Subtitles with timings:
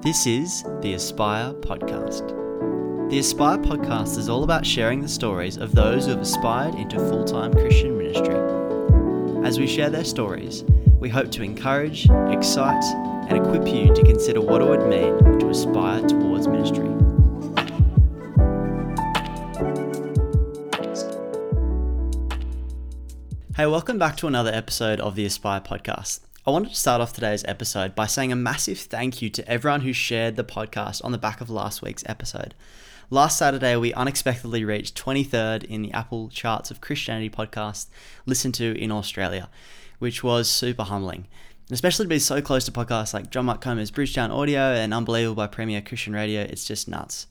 [0.00, 2.28] This is the Aspire Podcast.
[3.10, 6.98] The Aspire Podcast is all about sharing the stories of those who have aspired into
[6.98, 8.36] full time Christian ministry.
[9.44, 10.62] As we share their stories,
[11.00, 12.84] we hope to encourage, excite,
[13.28, 16.86] and equip you to consider what it would mean to aspire towards ministry.
[23.56, 26.20] Hey, welcome back to another episode of the Aspire Podcast.
[26.48, 29.82] I wanted to start off today's episode by saying a massive thank you to everyone
[29.82, 32.54] who shared the podcast on the back of last week's episode.
[33.10, 37.88] Last Saturday, we unexpectedly reached 23rd in the Apple charts of Christianity podcasts
[38.24, 39.50] listened to in Australia,
[39.98, 41.26] which was super humbling.
[41.70, 45.34] especially to be so close to podcasts like John Mark Comer's Bridgetown Audio and Unbelievable
[45.34, 47.26] by Premier Christian Radio, it's just nuts.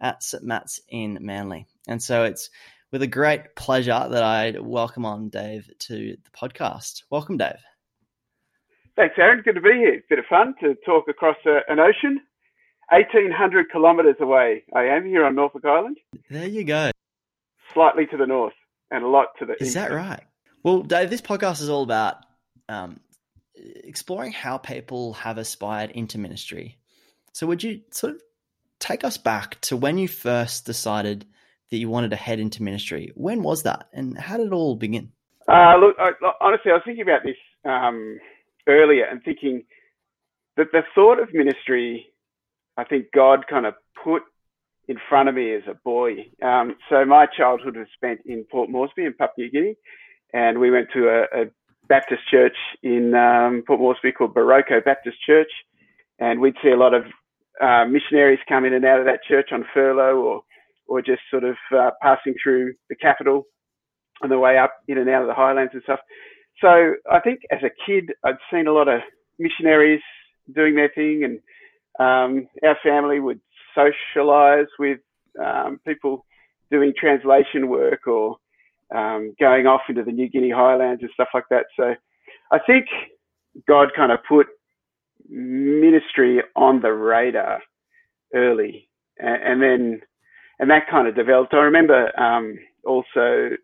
[0.00, 2.48] at St Matt's in Manly, and so it's
[2.90, 7.02] with a great pleasure that I welcome on Dave to the podcast.
[7.10, 7.60] Welcome, Dave.
[8.96, 9.42] Thanks, Aaron.
[9.44, 10.02] Good to be here.
[10.08, 12.18] Bit of fun to talk across a, an ocean.
[12.88, 15.98] 1,800 kilometres away I am here on Norfolk Island.
[16.30, 16.92] There you go.
[17.74, 18.54] Slightly to the north
[18.90, 19.60] and a lot to the east.
[19.60, 19.74] Is east.
[19.74, 20.22] that right?
[20.62, 22.24] Well, Dave, this podcast is all about
[22.70, 23.00] um,
[23.54, 26.78] exploring how people have aspired into ministry.
[27.36, 28.22] So, would you sort of
[28.80, 31.26] take us back to when you first decided
[31.70, 33.12] that you wanted to head into ministry?
[33.14, 35.12] When was that, and how did it all begin?
[35.46, 37.36] Uh, look, I, honestly, I was thinking about this
[37.66, 38.18] um,
[38.66, 39.64] earlier and thinking
[40.56, 42.06] that the thought of ministry,
[42.78, 44.22] I think God kind of put
[44.88, 46.12] in front of me as a boy.
[46.42, 49.76] Um, so my childhood was spent in Port Moresby in Papua New Guinea,
[50.32, 51.44] and we went to a, a
[51.86, 55.50] Baptist church in um, Port Moresby called Boroko Baptist Church,
[56.18, 57.04] and we'd see a lot of
[57.60, 60.42] uh, missionaries come in and out of that church on furlough or
[60.88, 63.44] or just sort of uh, passing through the capital
[64.22, 65.98] on the way up in and out of the highlands and stuff.
[66.60, 69.00] So I think as a kid, I'd seen a lot of
[69.38, 70.00] missionaries
[70.54, 71.40] doing their thing, and
[71.98, 73.40] um, our family would
[73.76, 75.00] socialise with
[75.44, 76.24] um, people
[76.70, 78.36] doing translation work or
[78.94, 81.66] um, going off into the New Guinea highlands and stuff like that.
[81.76, 81.94] So
[82.52, 82.86] I think
[83.68, 84.46] God kind of put
[85.28, 87.60] ministry on the radar
[88.34, 88.88] early,
[89.18, 90.00] and, and then
[90.58, 91.54] and that kind of developed.
[91.54, 93.56] I remember um, also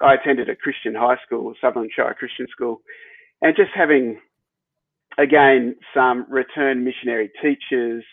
[0.00, 2.80] I attended a Christian high school, Sutherland Shire Christian School,
[3.42, 4.20] and just having
[5.18, 8.04] again some return missionary teachers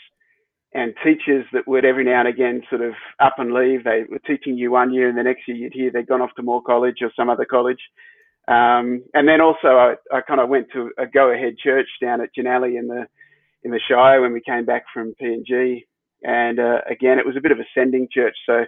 [0.73, 3.83] and teachers that would every now and again sort of up and leave.
[3.83, 6.35] They were teaching you one year, and the next year you'd hear they'd gone off
[6.35, 7.79] to Moore College or some other college.
[8.47, 12.21] Um, and then also I, I kind of went to a go ahead church down
[12.21, 13.05] at Jannali in the
[13.63, 15.85] in the Shire when we came back from PNG.
[16.23, 18.35] And uh, again, it was a bit of a sending church.
[18.45, 18.65] So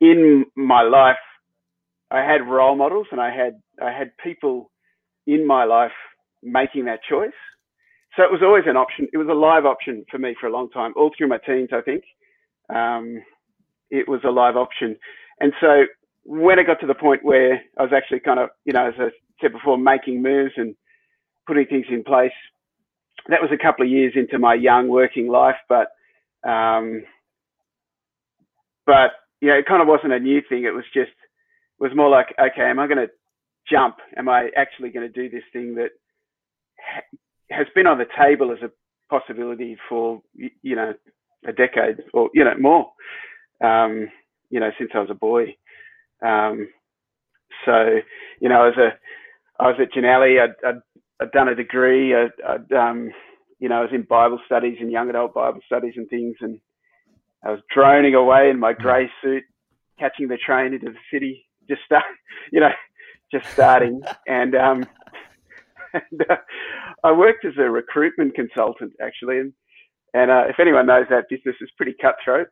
[0.00, 1.16] in my life,
[2.10, 4.70] I had role models and I had I had people
[5.26, 5.92] in my life
[6.42, 7.30] making that choice.
[8.16, 9.08] So it was always an option.
[9.12, 11.70] It was a live option for me for a long time, all through my teens,
[11.72, 12.04] I think.
[12.68, 13.22] Um,
[13.90, 14.96] it was a live option.
[15.40, 15.84] And so
[16.24, 18.94] when it got to the point where I was actually kind of, you know, as
[18.98, 19.08] I
[19.40, 20.74] said before, making moves and
[21.46, 22.32] putting things in place,
[23.28, 25.88] that was a couple of years into my young working life, but,
[26.48, 27.04] um,
[28.86, 30.64] but, you know, it kind of wasn't a new thing.
[30.64, 33.10] It was just, it was more like, okay, am I going to
[33.70, 33.96] jump?
[34.16, 35.90] Am I actually going to do this thing that
[36.80, 37.16] ha-
[37.50, 38.70] has been on the table as a
[39.12, 40.94] possibility for you know
[41.46, 42.90] a decade or you know more.
[43.62, 44.08] Um,
[44.50, 45.56] you know, since I was a boy.
[46.24, 46.68] Um,
[47.64, 48.00] so
[48.40, 48.98] you know, as a
[49.62, 50.42] I was at Jannali.
[50.42, 50.80] I'd, I'd,
[51.20, 52.14] I'd done a degree.
[52.14, 53.10] I'd, I'd um,
[53.60, 56.58] you know, I was in Bible studies and young adult Bible studies and things, and
[57.44, 59.44] I was droning away in my grey suit,
[60.00, 61.46] catching the train into the city.
[61.68, 62.04] Just start,
[62.52, 62.72] you know,
[63.30, 64.84] just starting, and um,
[65.94, 66.36] and, uh,
[67.04, 69.52] I worked as a recruitment consultant actually, and
[70.14, 72.48] and uh, if anyone knows that business is pretty cutthroat,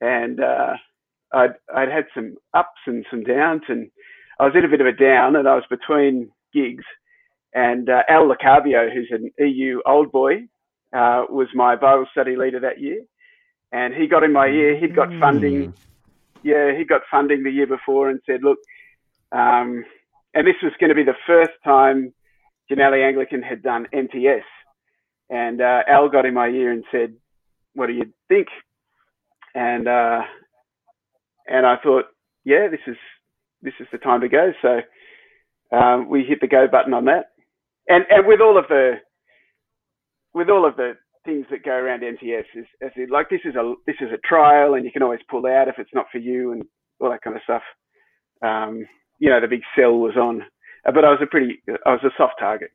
[0.00, 0.72] and uh,
[1.32, 3.90] I'd I'd had some ups and some downs, and
[4.38, 6.84] I was in a bit of a down, and I was between gigs,
[7.54, 10.46] and uh, Al Lacavio, who's an EU old boy,
[10.92, 13.02] uh, was my Bible study leader that year,
[13.72, 14.78] and he got in my ear.
[14.78, 15.72] He'd got funding.
[15.72, 15.76] Mm.
[16.42, 18.58] Yeah, he got funding the year before, and said, "Look."
[19.32, 19.84] Um,
[20.34, 22.12] and this was going to be the first time
[22.70, 24.44] Jannali Anglican had done MTS.
[25.30, 27.14] And uh, Al got in my ear and said,
[27.74, 28.48] "What do you think?"
[29.54, 30.22] And uh,
[31.48, 32.04] and I thought,
[32.44, 32.96] yeah, this is
[33.62, 34.52] this is the time to go.
[34.62, 34.80] So
[35.76, 37.32] um, we hit the go button on that.
[37.88, 38.94] And and with all of the
[40.34, 40.94] with all of the
[41.24, 44.26] things that go around MTS is, is it, like this is a this is a
[44.26, 46.64] trial, and you can always pull out if it's not for you, and
[47.00, 47.62] all that kind of stuff.
[48.42, 48.86] Um,
[49.18, 50.42] you know, the big sell was on
[50.92, 52.70] but I was a pretty, I was a soft target.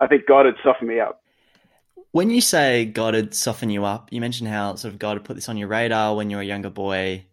[0.00, 1.22] I think God had softened me up.
[2.12, 5.24] When you say God had softened you up, you mentioned how sort of God had
[5.24, 7.26] put this on your radar when you were a younger boy,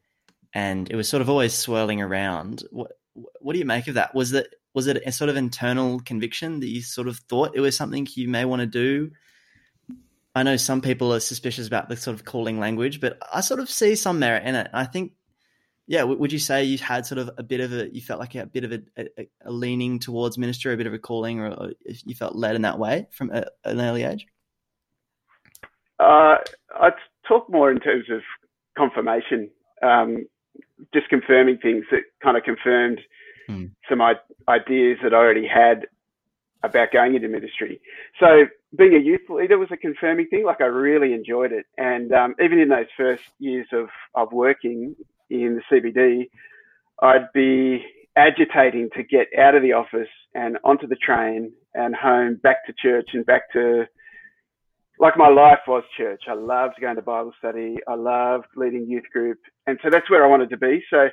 [0.54, 2.64] and it was sort of always swirling around.
[2.72, 4.16] What what do you make of that?
[4.16, 7.62] Was that was it a sort of internal conviction that you sort of thought it
[7.62, 9.12] was something you may want to do?
[10.36, 13.60] I know some people are suspicious about the sort of calling language, but I sort
[13.60, 14.70] of see some merit in it.
[14.74, 15.14] I think
[15.90, 18.36] yeah, would you say you had sort of a bit of a, you felt like
[18.36, 21.48] a bit of a, a, a leaning towards ministry, a bit of a calling, or,
[21.48, 21.72] or
[22.06, 24.28] you felt led in that way from a, an early age?
[26.00, 26.36] Uh,
[26.80, 26.94] I'd
[27.28, 28.22] talk more in terms of
[28.78, 29.50] confirmation,
[29.82, 30.28] um,
[30.94, 33.00] just confirming things that kind of confirmed
[33.48, 33.66] hmm.
[33.88, 35.88] some ideas that I already had
[36.64, 37.80] about going into ministry.
[38.20, 38.46] So
[38.78, 40.46] being a youth leader was a confirming thing.
[40.46, 44.96] Like I really enjoyed it, and um, even in those first years of of working,
[45.30, 46.30] in the CBD,
[47.02, 47.86] I'd be
[48.16, 52.74] agitating to get out of the office and onto the train and home back to
[52.74, 53.86] church and back to
[55.00, 56.24] like my life was church.
[56.28, 57.78] I loved going to Bible study.
[57.88, 59.38] I loved leading youth group.
[59.68, 60.84] And so that's where I wanted to be.
[60.90, 61.08] So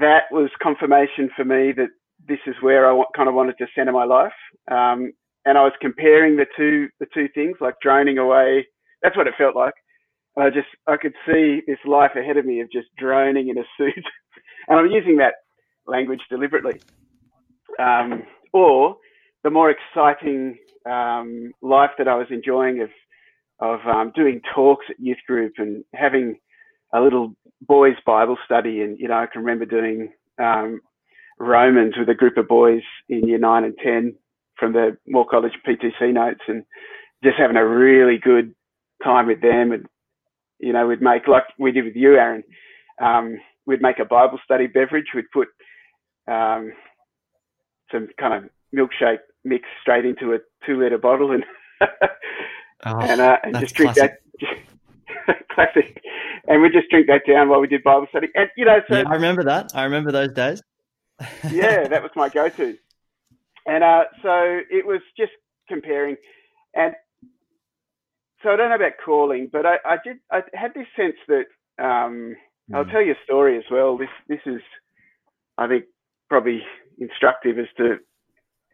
[0.00, 1.90] that was confirmation for me that
[2.26, 4.32] this is where I kind of wanted to center my life.
[4.70, 5.12] Um,
[5.44, 8.66] and I was comparing the two, the two things like droning away.
[9.02, 9.74] That's what it felt like
[10.36, 13.64] I just I could see this life ahead of me of just droning in a
[13.78, 14.04] suit,
[14.68, 15.34] and I'm using that
[15.86, 16.80] language deliberately.
[17.78, 18.96] Um, or
[19.44, 20.58] the more exciting
[20.88, 22.90] um, life that I was enjoying of
[23.58, 26.38] of um, doing talks at youth group and having
[26.94, 30.80] a little boys Bible study, and you know I can remember doing um,
[31.38, 34.14] Romans with a group of boys in year nine and ten
[34.58, 36.64] from the Moore College PTC notes, and
[37.24, 38.54] just having a really good
[39.02, 39.86] time with them and
[40.58, 42.42] you know, we'd make like we did with you, Aaron.
[43.02, 45.06] Um, we'd make a Bible study beverage.
[45.14, 45.48] We'd put
[46.28, 46.72] um,
[47.92, 51.44] some kind of milkshake mix straight into a two liter bottle and
[51.80, 51.86] oh,
[53.00, 54.18] and, uh, and just drink classic.
[54.40, 55.48] that.
[55.50, 56.02] classic.
[56.48, 58.28] And we just drink that down while we did Bible study.
[58.34, 59.72] And you know, so yeah, I remember that.
[59.74, 60.62] I remember those days.
[61.50, 62.76] yeah, that was my go-to.
[63.66, 65.32] And uh, so it was just
[65.68, 66.16] comparing,
[66.74, 66.94] and
[68.42, 70.18] so I don't know about calling, but I, I did.
[70.30, 71.46] I had this sense that
[71.82, 72.36] um,
[72.70, 72.76] mm.
[72.76, 72.90] I'll hmm.
[72.90, 73.98] tell you a story as well.
[73.98, 74.60] This this is,
[75.58, 75.86] I think,
[76.28, 76.62] probably
[76.98, 77.96] instructive as to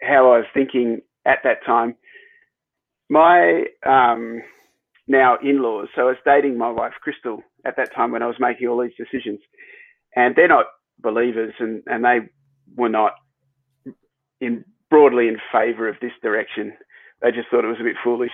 [0.03, 1.95] how I was thinking at that time.
[3.09, 4.43] My um,
[5.07, 5.89] now in-laws.
[5.95, 8.83] So I was dating my wife Crystal at that time when I was making all
[8.83, 9.41] these decisions,
[10.17, 10.67] and they're not
[11.01, 12.19] believers, and and they
[12.77, 13.13] were not
[14.41, 16.73] in broadly in favour of this direction.
[17.21, 18.33] They just thought it was a bit foolish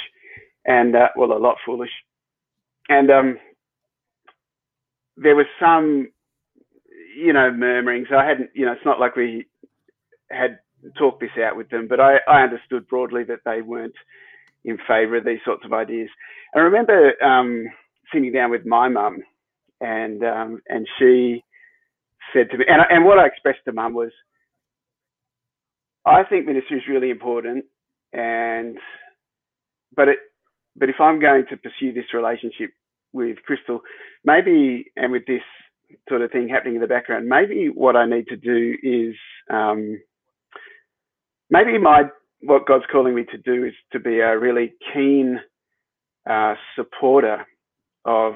[0.68, 1.90] and uh, well, a lot foolish.
[2.88, 3.38] And um,
[5.16, 6.08] there was some,
[7.16, 8.06] you know, murmuring.
[8.08, 9.46] So I hadn't, you know, it's not like we
[10.30, 10.58] had
[10.96, 13.94] talked this out with them, but I, I understood broadly that they weren't
[14.64, 16.08] in favour of these sorts of ideas.
[16.54, 17.66] I remember um,
[18.12, 19.18] sitting down with my mum,
[19.80, 21.44] and um, and she
[22.32, 24.10] said to me, and, and what I expressed to mum was,
[26.04, 27.64] I think ministry is really important,
[28.12, 28.76] and
[29.94, 30.18] but it
[30.76, 32.70] but if I'm going to pursue this relationship
[33.12, 33.80] with Crystal,
[34.24, 35.42] maybe, and with this
[36.08, 39.14] sort of thing happening in the background, maybe what I need to do is
[39.50, 39.98] um,
[41.50, 42.04] maybe my
[42.40, 45.40] what God's calling me to do is to be a really keen
[46.28, 47.46] uh, supporter
[48.04, 48.34] of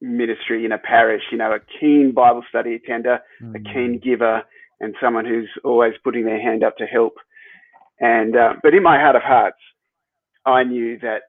[0.00, 1.22] ministry in a parish.
[1.30, 3.54] You know, a keen Bible study attender, mm.
[3.54, 4.42] a keen giver,
[4.80, 7.14] and someone who's always putting their hand up to help.
[8.00, 9.58] And uh, but in my heart of hearts,
[10.44, 11.22] I knew that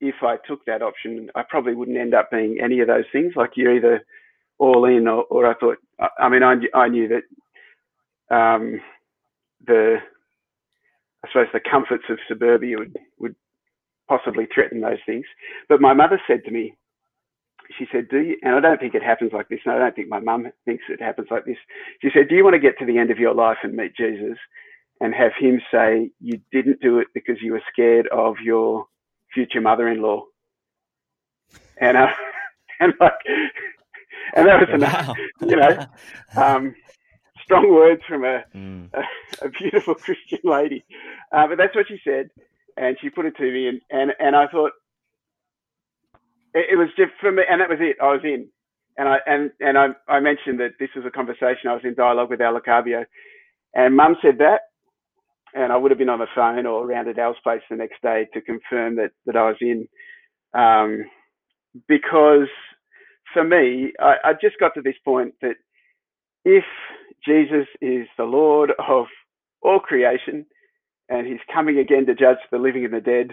[0.00, 3.32] if I took that option, I probably wouldn't end up being any of those things.
[3.36, 4.04] Like you're either
[4.58, 5.78] all in, or, or I thought.
[6.18, 7.22] I mean, I, I knew that
[8.30, 8.80] um,
[9.66, 9.98] the
[11.24, 13.34] I suppose the comforts of suburbia would would
[14.08, 15.24] possibly threaten those things.
[15.68, 16.76] But my mother said to me,
[17.78, 19.96] she said, "Do you?" And I don't think it happens like this, and I don't
[19.96, 21.56] think my mum thinks it happens like this.
[22.02, 23.96] She said, "Do you want to get to the end of your life and meet
[23.96, 24.36] Jesus,
[25.00, 28.86] and have him say you didn't do it because you were scared of your
[29.32, 30.24] future mother-in-law?"
[31.78, 32.12] And uh,
[32.80, 33.12] and like,
[34.34, 35.14] and that was enough, wow.
[35.48, 35.86] you know,
[36.36, 36.74] um,
[37.44, 38.88] strong words from a, mm.
[38.94, 40.84] a, a, beautiful Christian lady.
[41.32, 42.30] Uh, but that's what she said,
[42.76, 44.72] and she put it to me, and and and I thought
[46.54, 47.96] it, it was just for me, and that was it.
[48.02, 48.48] I was in,
[48.96, 51.94] and I and and I, I mentioned that this was a conversation I was in
[51.94, 53.04] dialogue with Al Lacabio,
[53.74, 54.60] and Mum said that,
[55.54, 58.00] and I would have been on the phone or around at Al's place the next
[58.02, 59.88] day to confirm that that I was in,
[60.54, 61.04] um,
[61.86, 62.48] because
[63.32, 65.56] for me, I, I just got to this point that
[66.44, 66.64] if
[67.26, 69.06] Jesus is the Lord of
[69.62, 70.46] all creation,
[71.08, 73.28] and He's coming again to judge the living and the dead,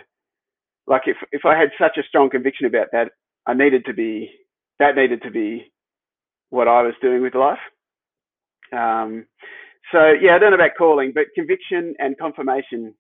[0.88, 3.12] like if if I had such a strong conviction about that,
[3.48, 4.32] I needed to be
[4.80, 5.72] that needed to be
[6.50, 7.60] what I was doing with life.
[8.74, 9.26] Um,
[9.92, 12.96] so yeah, I don't know about calling, but conviction and confirmation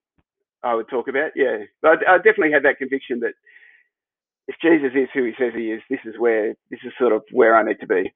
[0.63, 1.31] I would talk about.
[1.35, 3.33] Yeah, but I, I definitely had that conviction that
[4.47, 7.23] if Jesus is who he says he is, this is where this is sort of
[7.31, 8.13] where I need to be.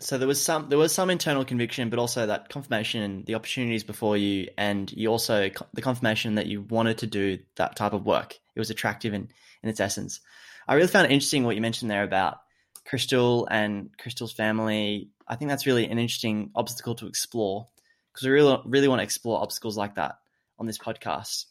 [0.00, 3.34] So there was some there was some internal conviction, but also that confirmation and the
[3.34, 7.92] opportunities before you, and you also the confirmation that you wanted to do that type
[7.92, 8.38] of work.
[8.54, 9.28] It was attractive in
[9.62, 10.20] in its essence.
[10.66, 12.38] I really found it interesting what you mentioned there about
[12.86, 15.10] Crystal and Crystal's family.
[15.28, 17.68] I think that's really an interesting obstacle to explore
[18.12, 20.18] because we really really want to explore obstacles like that
[20.58, 21.44] on this podcast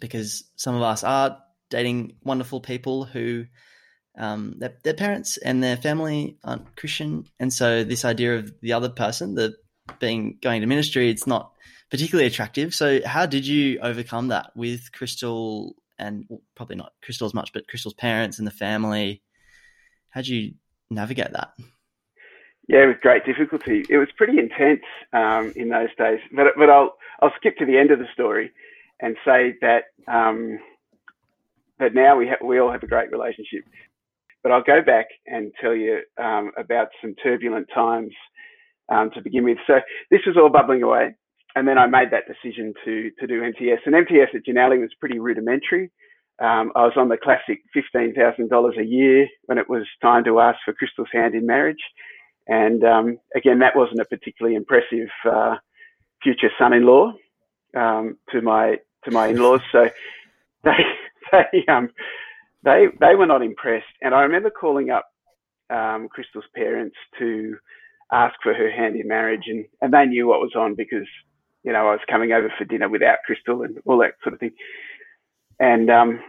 [0.00, 1.38] because some of us are
[1.70, 3.46] dating wonderful people who
[4.18, 8.72] um, their, their parents and their family aren't Christian, and so this idea of the
[8.72, 9.56] other person, the
[10.00, 11.52] being going to ministry, it's not
[11.90, 12.74] particularly attractive.
[12.74, 17.52] So, how did you overcome that with Crystal and well, probably not Crystal as much,
[17.52, 19.22] but Crystal's parents and the family?
[20.10, 20.54] How did you
[20.90, 21.52] navigate that?
[22.68, 23.84] Yeah, with great difficulty.
[23.88, 24.82] It was pretty intense
[25.12, 26.20] um, in those days.
[26.34, 28.52] But but I'll I'll skip to the end of the story
[29.00, 30.58] and say that um,
[31.78, 33.64] that now we ha- we all have a great relationship.
[34.42, 38.12] But I'll go back and tell you um, about some turbulent times
[38.88, 39.58] um, to begin with.
[39.66, 39.74] So
[40.10, 41.14] this was all bubbling away.
[41.54, 43.80] And then I made that decision to, to do MTS.
[43.84, 45.90] And MTS at Jannali was pretty rudimentary.
[46.40, 50.58] Um, I was on the classic $15,000 a year when it was time to ask
[50.64, 51.82] for Crystal's hand in marriage.
[52.46, 55.56] And um, again, that wasn't a particularly impressive uh,
[56.22, 57.12] future son-in-law
[57.76, 59.60] um, to my to my in-laws.
[59.72, 59.88] So
[60.64, 60.70] they
[61.32, 61.90] they um,
[62.64, 63.86] they they were not impressed.
[64.02, 65.06] And I remember calling up
[65.70, 67.56] um, Crystal's parents to
[68.12, 71.06] ask for her hand in marriage, and and they knew what was on because
[71.64, 74.40] you know I was coming over for dinner without Crystal and all that sort of
[74.40, 74.52] thing.
[75.60, 76.20] And um,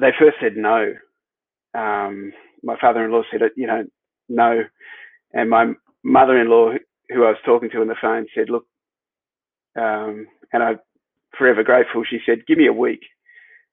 [0.00, 0.94] they first said no.
[1.74, 2.32] Um,
[2.62, 3.84] my father-in-law said, it, you know,
[4.28, 4.62] no,
[5.32, 5.72] and my
[6.04, 6.72] mother-in-law,
[7.10, 8.66] who I was talking to on the phone, said, look,
[9.76, 10.78] um, and I'm
[11.36, 12.04] forever grateful.
[12.08, 13.00] She said, give me a week,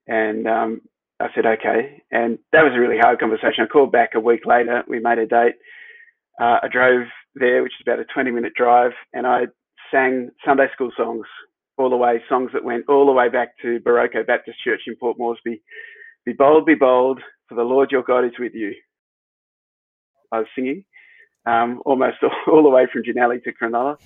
[0.07, 0.81] and um,
[1.19, 2.01] I said, okay.
[2.11, 3.63] And that was a really hard conversation.
[3.63, 4.83] I called back a week later.
[4.87, 5.55] We made a date.
[6.39, 9.47] Uh, I drove there, which is about a 20 minute drive, and I
[9.91, 11.25] sang Sunday school songs
[11.77, 14.95] all the way, songs that went all the way back to Boroko Baptist Church in
[14.95, 15.61] Port Moresby.
[16.25, 18.73] Be bold, be bold, for the Lord your God is with you.
[20.31, 20.85] I was singing
[21.45, 23.97] um, almost all, all, the way from Jannali to Cronulla.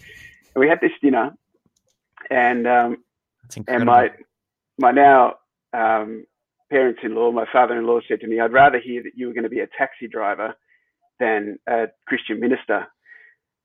[0.56, 1.32] And we had this dinner,
[2.30, 3.04] and um,
[3.68, 4.12] and my
[4.78, 5.36] my now
[5.74, 6.26] um,
[6.72, 9.60] parents-in-law, my father-in-law said to me, I'd rather hear that you were going to be
[9.60, 10.56] a taxi driver
[11.20, 12.88] than a Christian minister.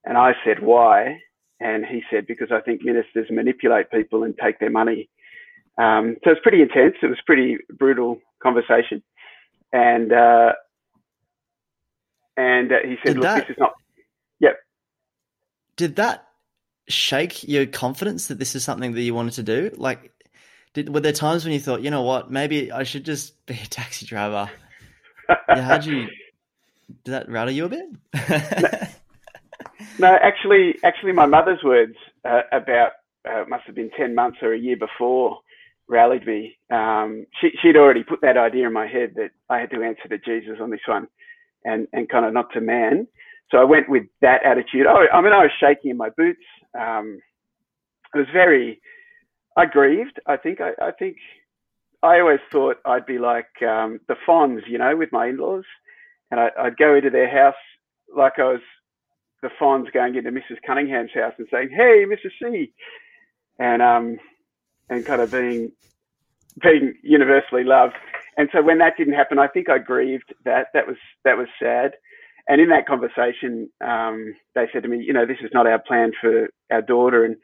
[0.05, 1.19] And I said, why?
[1.61, 5.09] And he said, because I think ministers manipulate people and take their money.
[5.77, 6.95] Um, so it's pretty intense.
[7.03, 9.03] It was pretty brutal conversation.
[9.73, 10.53] And, uh,
[12.37, 13.73] and uh, he said, did look, that, this is not,
[14.41, 14.57] yep.
[15.77, 16.27] Did that
[16.89, 19.71] shake your confidence that this is something that you wanted to do?
[19.77, 20.13] Like,
[20.85, 23.55] did were there times when you thought, you know what, maybe I should just be
[23.55, 24.49] a taxi driver?
[25.29, 26.07] yeah, how'd you?
[27.05, 27.87] Did that rattle you a bit?
[29.99, 32.93] no, actually, actually, my mother's words uh, about
[33.29, 35.41] uh, must have been 10 months or a year before,
[35.89, 36.57] rallied me.
[36.71, 40.09] Um, she, she'd already put that idea in my head that I had to answer
[40.09, 41.09] to Jesus on this one
[41.65, 43.09] and, and kind of not to man.
[43.51, 44.87] So I went with that attitude.
[44.87, 46.45] I, I mean, I was shaking in my boots.
[46.79, 47.21] Um,
[48.15, 48.81] it was very,
[49.59, 50.21] I grieved.
[50.27, 51.17] I think, I, I think
[52.03, 55.65] I always thought I'd be like um, the Fonz, you know, with my in-laws.
[56.31, 57.57] And I, I'd go into their house
[58.15, 58.61] like I was
[59.43, 60.59] the Fonz going into Mrs.
[60.65, 62.31] Cunningham's house and saying, "Hey, Mrs.
[62.41, 62.73] C,"
[63.59, 64.19] and um,
[64.91, 65.73] and kind of being
[66.63, 67.95] being universally loved.
[68.37, 70.69] And so when that didn't happen, I think I grieved that.
[70.75, 71.93] That was that was sad.
[72.47, 75.79] And in that conversation, um, they said to me, you know, this is not our
[75.79, 77.25] plan for our daughter.
[77.25, 77.37] And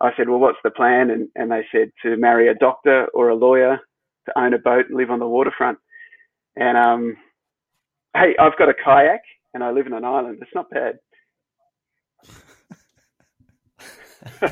[0.00, 1.10] I said, well, what's the plan?
[1.10, 3.80] And, and they said to marry a doctor or a lawyer,
[4.26, 5.78] to own a boat and live on the waterfront.
[6.56, 7.16] And um,
[8.14, 9.22] hey, I've got a kayak
[9.52, 10.38] and I live in an island.
[10.40, 10.98] It's not bad.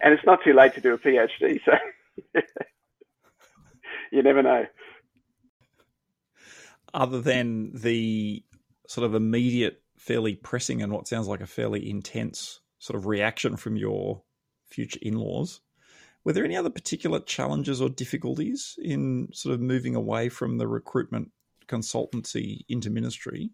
[0.00, 1.72] and it's not too late to do a PhD, so
[4.12, 4.66] you never know.
[6.92, 8.44] Other than the
[8.86, 13.56] sort of immediate, fairly pressing, and what sounds like a fairly intense sort of reaction
[13.56, 14.22] from your
[14.66, 15.62] future in laws,
[16.22, 20.68] were there any other particular challenges or difficulties in sort of moving away from the
[20.68, 21.30] recruitment
[21.66, 23.48] consultancy into ministry?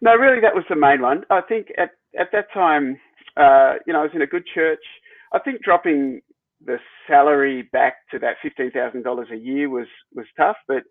[0.00, 1.24] No, really, that was the main one.
[1.28, 2.98] I think at, at that time,
[3.36, 4.80] uh, you know, I was in a good church.
[5.34, 6.22] I think dropping
[6.64, 10.84] the salary back to that fifteen thousand dollars a year was was tough, but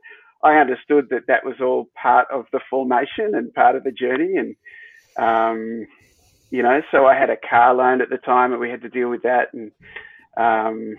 [0.43, 4.35] I understood that that was all part of the formation and part of the journey,
[4.37, 4.55] and
[5.17, 5.87] um,
[6.51, 8.89] you know, so I had a car loan at the time, and we had to
[8.89, 9.71] deal with that, and
[10.37, 10.95] um,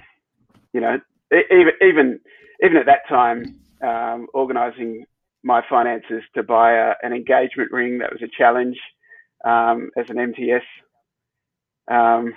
[0.72, 0.98] you know,
[1.32, 2.20] even even
[2.62, 5.04] even at that time, um, organising
[5.42, 8.76] my finances to buy a, an engagement ring that was a challenge
[9.44, 10.62] um, as an MTS
[11.90, 12.34] um,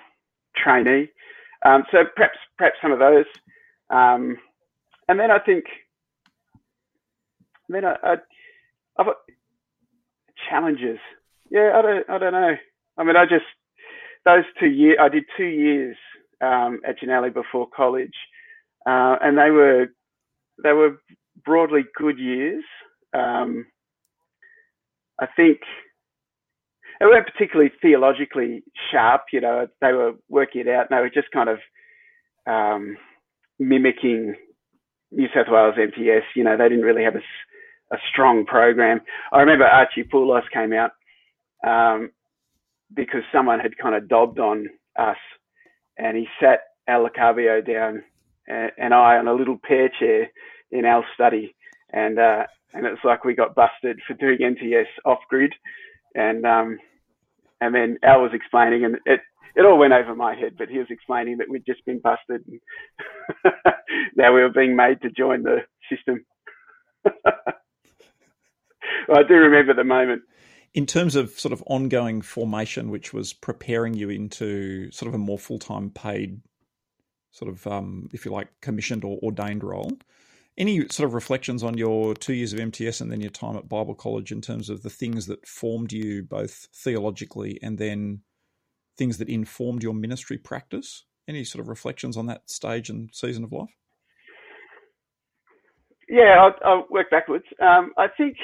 [0.55, 1.09] trainee.
[1.65, 3.25] Um, so perhaps perhaps some of those,
[3.89, 4.37] um,
[5.07, 5.65] and then I think
[7.69, 8.15] then I, I
[8.97, 9.07] I've
[10.49, 10.99] challenges.
[11.49, 12.55] Yeah, I don't I don't know.
[12.97, 13.45] I mean, I just
[14.25, 15.97] those two years I did two years
[16.41, 18.15] um, at Jannali before college,
[18.85, 19.87] uh, and they were
[20.63, 20.97] they were
[21.45, 22.63] broadly good years.
[23.13, 23.65] Um,
[25.19, 25.59] I think
[26.99, 29.23] they weren't particularly theologically sharp.
[29.31, 30.87] You know, they were working it out.
[30.89, 31.59] And they were just kind of
[32.47, 32.97] um,
[33.59, 34.35] mimicking
[35.11, 36.23] New South Wales MTS.
[36.35, 39.01] You know, they didn't really have a, a strong program.
[39.31, 40.91] I remember Archie Poulos came out
[41.65, 42.11] um,
[42.95, 45.17] because someone had kind of dobbed on us,
[45.97, 48.03] and he sat Al Lacavio down
[48.47, 50.29] and, and I on a little pair chair
[50.71, 51.55] in our study,
[51.91, 55.53] and uh, and it's like we got busted for doing MTS off grid,
[56.15, 56.79] and um,
[57.61, 59.21] and then Al was explaining, and it
[59.55, 62.41] it all went over my head, but he was explaining that we'd just been busted,
[62.47, 62.59] and
[64.15, 66.25] now we were being made to join the system.
[67.05, 67.13] well,
[69.17, 70.23] I do remember the moment.
[70.73, 75.19] In terms of sort of ongoing formation, which was preparing you into sort of a
[75.19, 76.41] more full time paid,
[77.31, 79.91] sort of, um, if you like, commissioned or ordained role,
[80.57, 83.69] any sort of reflections on your two years of MTS and then your time at
[83.69, 88.21] Bible College in terms of the things that formed you both theologically and then
[88.97, 91.05] things that informed your ministry practice?
[91.27, 93.69] Any sort of reflections on that stage and season of life?
[96.09, 97.45] Yeah, I'll, I'll work backwards.
[97.61, 98.37] Um, I think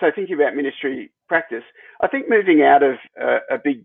[0.00, 0.10] so.
[0.14, 1.64] Thinking about ministry practice,
[2.00, 3.84] I think moving out of a, a big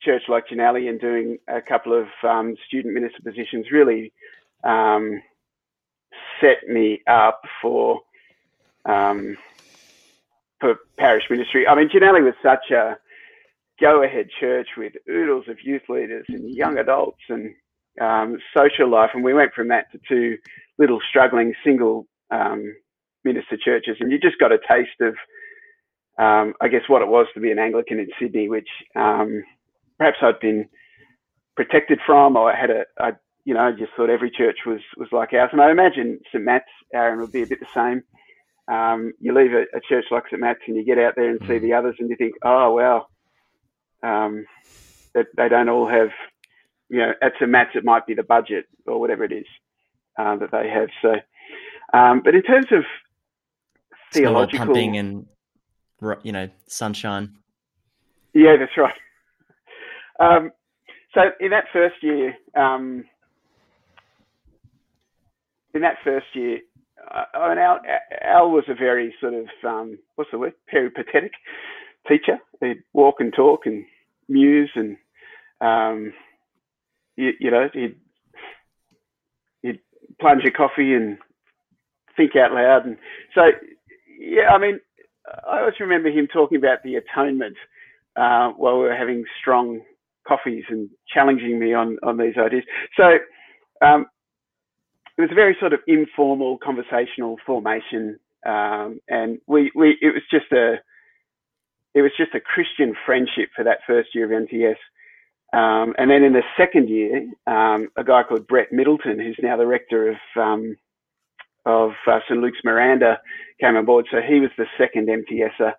[0.00, 4.12] church like Jannali and doing a couple of um, student minister positions really
[4.64, 5.22] um,
[6.40, 8.00] set me up for
[8.84, 9.36] um,
[10.60, 11.66] for parish ministry.
[11.66, 12.96] I mean, Jannali was such a
[13.80, 17.54] go-ahead church with oodles of youth leaders and young adults and
[18.00, 20.38] um, social life, and we went from that to two
[20.78, 22.74] little struggling single um,
[23.24, 25.14] minister churches, and you just got a taste of,
[26.18, 29.42] um, I guess, what it was to be an Anglican in Sydney, which um,
[29.98, 30.68] perhaps I'd been
[31.56, 33.12] protected from, or I had a, I
[33.44, 36.44] you know, I just thought every church was was like ours, and I imagine St
[36.44, 38.02] Matt's, Aaron, would be a bit the same.
[38.72, 41.40] Um, you leave a, a, church like St Matt's, and you get out there and
[41.40, 41.62] see mm.
[41.62, 43.06] the others, and you think, oh wow,
[44.02, 44.46] um,
[45.14, 46.10] that they don't all have,
[46.88, 49.46] you know, at St Matt's it might be the budget or whatever it is
[50.18, 50.88] uh, that they have.
[51.00, 51.14] So,
[51.98, 52.84] um, but in terms of
[54.12, 55.26] theological pumping and
[56.22, 57.36] you know sunshine,
[58.32, 58.94] yeah, that's right.
[60.20, 60.52] Um,
[61.14, 63.04] so in that first year, um,
[65.74, 66.60] in that first year,
[67.10, 67.80] I mean, Al,
[68.22, 71.32] Al was a very sort of um, what's the word peripatetic
[72.06, 72.38] teacher.
[72.60, 73.84] He'd walk and talk and
[74.28, 74.96] muse and
[75.60, 76.12] um,
[77.16, 77.96] you, you know, you'd,
[79.62, 79.80] you'd
[80.20, 81.18] plunge your coffee and
[82.16, 82.86] think out loud.
[82.86, 82.96] And
[83.34, 83.42] so,
[84.18, 84.80] yeah, I mean,
[85.26, 87.56] I always remember him talking about the atonement
[88.16, 89.80] uh, while we were having strong
[90.26, 92.64] coffees and challenging me on, on these ideas.
[92.96, 93.18] So
[93.84, 94.06] um,
[95.16, 98.18] it was a very sort of informal conversational formation.
[98.44, 100.76] Um, and we, we, it was just a,
[101.94, 104.78] it was just a Christian friendship for that first year of MTS.
[105.52, 109.56] Um, and then in the second year, um, a guy called Brett Middleton, who's now
[109.58, 110.76] the rector of um,
[111.66, 113.18] of uh, St Luke's Miranda,
[113.60, 114.06] came on board.
[114.10, 115.72] So he was the second MTSer,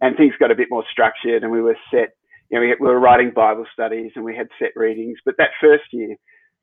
[0.00, 2.10] and things got a bit more structured, and we were set.
[2.50, 5.18] You know, we, we were writing Bible studies, and we had set readings.
[5.24, 6.16] But that first year,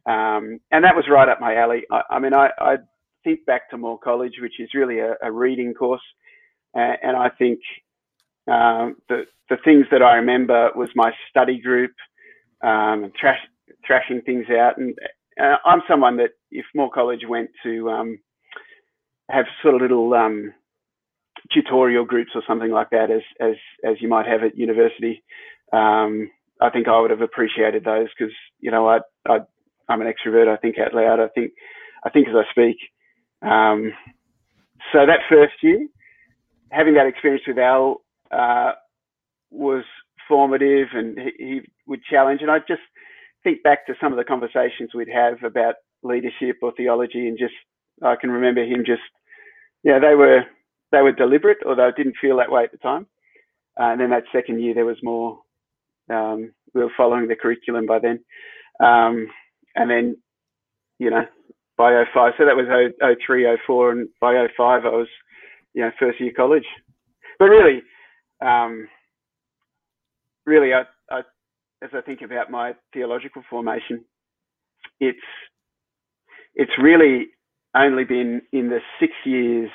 [0.05, 1.83] um, and that was right up my alley.
[1.91, 2.77] I, I mean, I, I,
[3.23, 6.01] think back to Moore College, which is really a, a reading course,
[6.75, 7.59] uh, and I think
[8.51, 11.91] um, the the things that I remember was my study group
[12.63, 13.39] um, trash,
[13.85, 14.77] thrashing things out.
[14.77, 14.95] And
[15.39, 18.19] uh, I'm someone that if Moore College went to um,
[19.33, 20.53] have sort of little um,
[21.53, 25.23] tutorial groups or something like that, as as as you might have at university,
[25.71, 26.29] um,
[26.61, 29.39] I think I would have appreciated those because you know I, I
[29.89, 30.47] I'm an extrovert.
[30.47, 31.19] I think out loud.
[31.19, 31.51] I think
[32.03, 32.77] I think as I speak.
[33.41, 33.93] Um,
[34.91, 35.87] so that first year,
[36.69, 38.71] having that experience with Al uh,
[39.51, 39.83] was
[40.27, 42.41] formative and he, he, would challenge.
[42.41, 42.81] And I just
[43.43, 47.53] think back to some of the conversations we'd have about leadership or theology and just,
[48.01, 49.01] I can remember him just,
[49.83, 50.41] yeah, they were,
[50.91, 53.07] they were deliberate, although it didn't feel that way at the time.
[53.79, 55.39] Uh, and then that second year, there was more,
[56.09, 58.19] um, we were following the curriculum by then.
[58.83, 59.27] Um,
[59.75, 60.17] and then,
[60.99, 61.25] you know,
[61.77, 62.91] by 05, so that was
[63.25, 65.07] 03, 04, and by 05, I was,
[65.73, 66.65] you know, first year college.
[67.39, 67.81] But really,
[68.41, 68.87] um,
[70.45, 71.19] really, I, I,
[71.83, 74.05] as I think about my theological formation,
[74.99, 75.17] it's
[76.55, 77.27] it's really
[77.75, 79.69] only been in the six years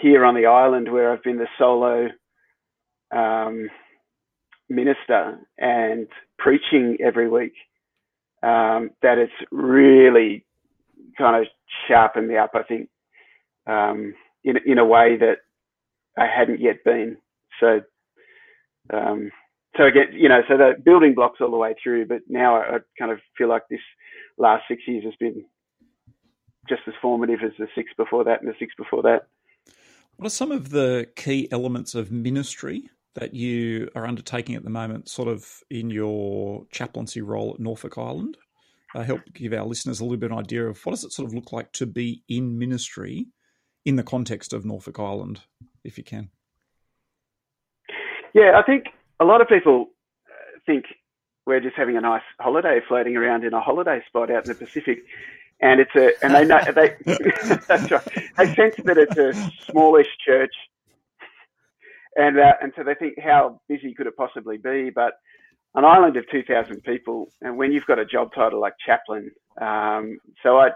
[0.00, 2.08] here on the island where I've been the solo
[3.14, 3.68] um,
[4.68, 6.06] minister and
[6.38, 7.52] preaching every week
[8.42, 10.46] um, that it's really
[11.18, 11.48] kind of
[11.88, 12.52] sharpened me up.
[12.54, 12.88] I think
[13.66, 15.38] um, in in a way that
[16.16, 17.16] I hadn't yet been.
[17.58, 17.80] So
[18.92, 19.30] um,
[19.76, 22.76] so again, you know, so the building blocks all the way through, but now I,
[22.76, 23.80] I, kind of feel like this
[24.36, 25.44] last six years has been
[26.68, 29.26] just as formative as the six before that and the six before that.
[30.16, 34.70] What are some of the key elements of ministry that you are undertaking at the
[34.70, 38.36] moment, sort of in your chaplaincy role at Norfolk Island?
[38.94, 41.12] Uh, help give our listeners a little bit of an idea of what does it
[41.12, 43.28] sort of look like to be in ministry
[43.84, 45.40] in the context of Norfolk Island,
[45.84, 46.28] if you can.
[48.34, 48.86] Yeah, I think
[49.20, 49.90] a lot of people
[50.26, 50.84] uh, think
[51.46, 54.54] we're just having a nice holiday floating around in a holiday spot out in the
[54.54, 54.98] Pacific.
[55.62, 56.96] And it's a, and they know, they,
[57.68, 58.08] that's right.
[58.36, 59.32] They sense that it's a
[59.70, 60.54] smallish church.
[62.16, 64.90] And, uh, and so they think, how busy could it possibly be?
[64.94, 65.12] But
[65.74, 70.18] an island of 2,000 people, and when you've got a job title like chaplain, um,
[70.42, 70.70] so I,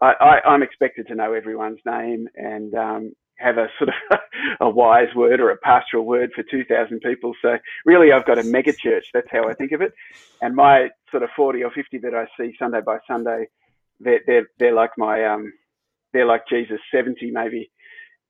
[0.00, 4.18] I, I'm expected to know everyone's name and um, have a sort of
[4.60, 7.32] a wise word or a pastoral word for 2,000 people.
[7.42, 9.06] So really, I've got a mega church.
[9.12, 9.92] That's how I think of it.
[10.40, 13.46] And my sort of 40 or 50 that I see Sunday by Sunday,
[14.02, 15.52] they're they're, they're like my um,
[16.12, 17.70] they're like Jesus 70 maybe.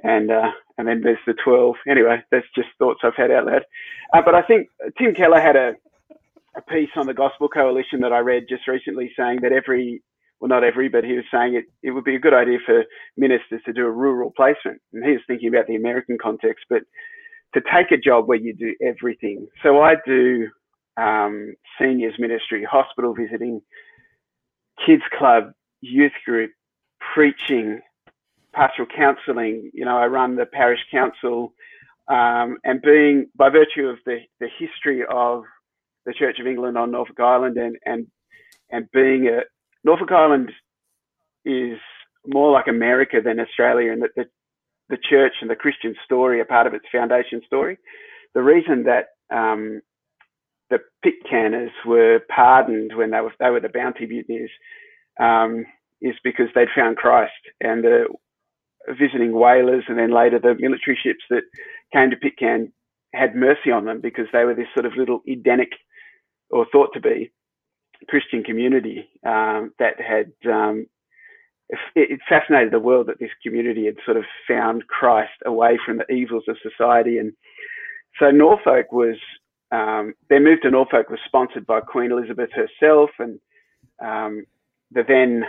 [0.04, 1.76] And uh, and then there's the 12.
[1.88, 3.62] Anyway, that's just thoughts I've had out loud.
[4.12, 5.74] Uh, but I think Tim Keller had a
[6.56, 10.02] a piece on the Gospel Coalition that I read just recently saying that every
[10.42, 12.85] well, not every, but he was saying it, it would be a good idea for
[13.16, 14.80] ministers to do a rural placement.
[14.92, 16.82] And he was thinking about the American context, but
[17.54, 19.46] to take a job where you do everything.
[19.62, 20.48] So I do
[20.96, 23.62] um, seniors ministry, hospital visiting,
[24.85, 25.52] kids club,
[25.83, 26.51] youth group,
[27.14, 27.81] preaching,
[28.55, 29.71] pastoral counselling.
[29.75, 31.53] You know, I run the parish council,
[32.09, 35.45] um, and being by virtue of the the history of
[36.07, 38.07] the Church of England on Norfolk Island and and
[38.71, 39.42] and being a,
[39.85, 40.51] Norfolk Island
[41.45, 41.79] is
[42.27, 44.25] more like America than Australia in that the,
[44.88, 47.79] the church and the Christian story are part of its foundation story.
[48.35, 49.81] The reason that um,
[50.71, 54.51] the Pitcairners were pardoned when they were they were the bounty mutineers
[55.20, 55.64] um,
[56.01, 58.07] is because they'd found Christ and the
[58.98, 61.42] visiting whalers and then later the military ships that
[61.92, 62.72] came to Pitcairn
[63.14, 65.70] had mercy on them because they were this sort of little Edenic
[66.51, 67.31] or thought to be
[68.09, 70.87] Christian community um, that had um,
[71.94, 76.12] it, fascinated the world that this community had sort of found Christ away from the
[76.12, 77.33] evils of society, and
[78.18, 79.16] so Norfolk was
[79.70, 83.38] um, their move to Norfolk was sponsored by Queen Elizabeth herself, and
[84.05, 84.44] um,
[84.92, 85.44] the then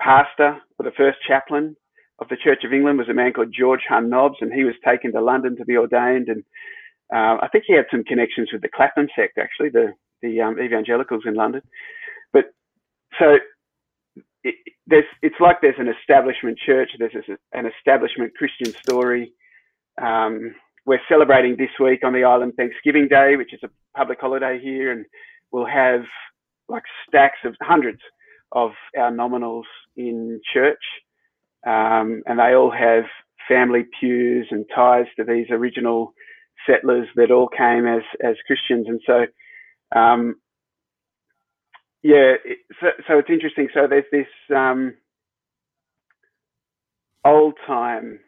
[0.00, 1.76] pastor or the first chaplain
[2.20, 4.74] of the Church of England was a man called George Hunn Nobbs, and he was
[4.84, 6.28] taken to London to be ordained.
[6.28, 6.42] And
[7.12, 10.60] uh, I think he had some connections with the Clapham sect, actually, the the um,
[10.60, 11.62] evangelicals in London.
[12.32, 12.44] But
[13.18, 13.38] so
[14.44, 14.54] it,
[14.86, 17.14] there's it's like there's an establishment church, there's
[17.52, 19.32] an establishment Christian story.
[20.00, 20.54] Um,
[20.86, 24.92] we're celebrating this week on the island Thanksgiving Day, which is a public holiday here,
[24.92, 25.04] and
[25.52, 26.02] we'll have
[26.68, 28.00] like stacks of hundreds
[28.52, 29.64] of our nominals
[29.96, 30.82] in church,
[31.66, 33.04] um, and they all have
[33.48, 36.14] family pews and ties to these original
[36.66, 39.26] settlers that all came as as Christians, and so
[39.98, 40.36] um,
[42.02, 42.34] yeah,
[42.80, 43.68] so, so it's interesting.
[43.74, 44.94] So there's this um,
[47.24, 48.20] old time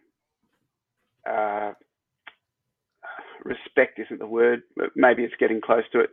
[1.29, 1.73] uh,
[3.45, 6.11] respect isn't the word, but maybe it's getting close to it.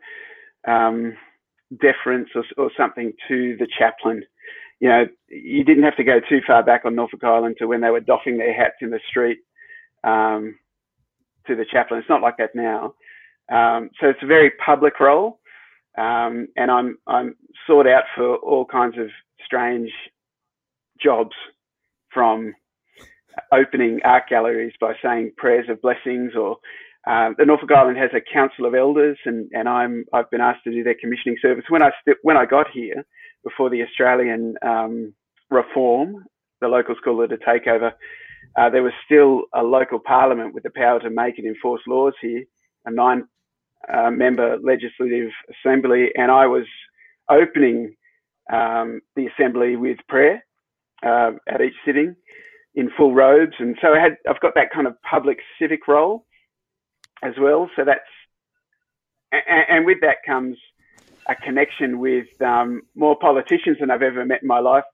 [0.68, 1.16] Um,
[1.82, 4.24] deference or, or something to the chaplain.
[4.80, 7.82] You know, you didn't have to go too far back on Norfolk Island to when
[7.82, 9.40] they were doffing their hats in the street
[10.04, 10.56] um,
[11.48, 12.00] to the chaplain.
[12.00, 12.94] It's not like that now.
[13.52, 15.40] Um, so it's a very public role,
[15.98, 19.08] um, and I'm I'm sought out for all kinds of
[19.44, 19.90] strange
[21.02, 21.36] jobs,
[22.14, 22.54] from
[23.52, 26.58] opening art galleries by saying prayers of blessings, or
[27.08, 30.64] um, the Norfolk Island has a council of elders, and, and I'm I've been asked
[30.66, 31.64] to do their commissioning service.
[31.70, 33.06] When I st- when I got here
[33.44, 35.14] before the Australian um,
[35.50, 36.26] reform,
[36.60, 37.94] the local school had a takeover.
[38.58, 42.14] Uh, there was still a local parliament with the power to make and enforce laws
[42.22, 42.44] here,
[42.86, 43.24] a nine
[43.94, 46.66] uh, member legislative assembly, and I was
[47.30, 47.96] opening
[48.52, 50.44] um, the assembly with prayer
[51.06, 52.16] uh, at each sitting
[52.76, 56.26] in full robes, and so I had I've got that kind of public civic role
[57.24, 57.70] as well.
[57.76, 58.00] So that's
[59.32, 60.58] and, and with that comes
[61.28, 64.86] a connection with um, more politicians than I've ever met in my life,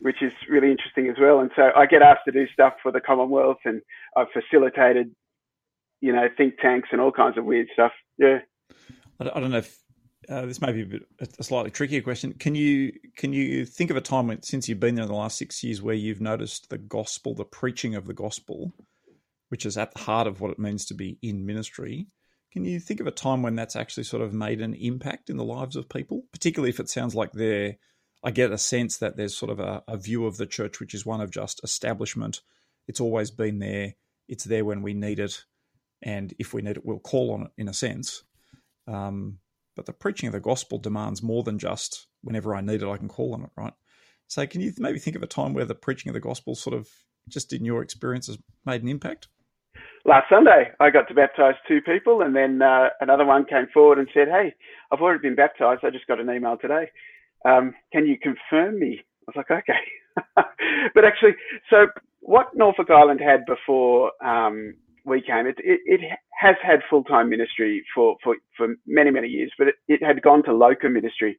[0.00, 1.38] which is really interesting as well.
[1.40, 3.80] And so I get asked to do stuff for the Commonwealth, and
[4.16, 5.14] I've facilitated
[6.02, 7.92] you know, think tanks and all kinds of weird stuff.
[8.18, 8.40] Yeah.
[9.18, 9.78] I don't know if
[10.28, 11.02] uh, this may be a, bit,
[11.38, 12.32] a, slightly trickier question.
[12.34, 15.16] Can you can you think of a time when, since you've been there in the
[15.16, 18.72] last six years where you've noticed the gospel, the preaching of the gospel,
[19.52, 22.06] which is at the heart of what it means to be in ministry?
[22.54, 25.36] Can you think of a time when that's actually sort of made an impact in
[25.36, 27.76] the lives of people, particularly if it sounds like they're
[28.24, 30.94] I get a sense that there's sort of a, a, view of the church which
[30.94, 32.40] is one of just establishment.
[32.88, 33.94] It's always been there.
[34.26, 35.44] It's there when we need it
[36.02, 38.22] and if we need it, we'll call on it in a sense.
[38.88, 39.38] Um,
[39.76, 42.96] but the preaching of the gospel demands more than just whenever I need it, I
[42.96, 43.72] can call on it, right?
[44.28, 46.74] So, can you maybe think of a time where the preaching of the gospel, sort
[46.74, 46.88] of,
[47.28, 49.28] just in your experience, has made an impact?
[50.04, 53.98] Last Sunday, I got to baptise two people, and then uh, another one came forward
[53.98, 54.54] and said, "Hey,
[54.90, 55.84] I've already been baptised.
[55.84, 56.90] I just got an email today.
[57.44, 59.78] Um, can you confirm me?" I was like, "Okay."
[60.94, 61.34] but actually,
[61.70, 61.86] so
[62.20, 66.00] what Norfolk Island had before um, we came, it, it, it
[66.40, 70.22] has had full time ministry for, for, for many, many years, but it, it had
[70.22, 71.38] gone to locum ministry.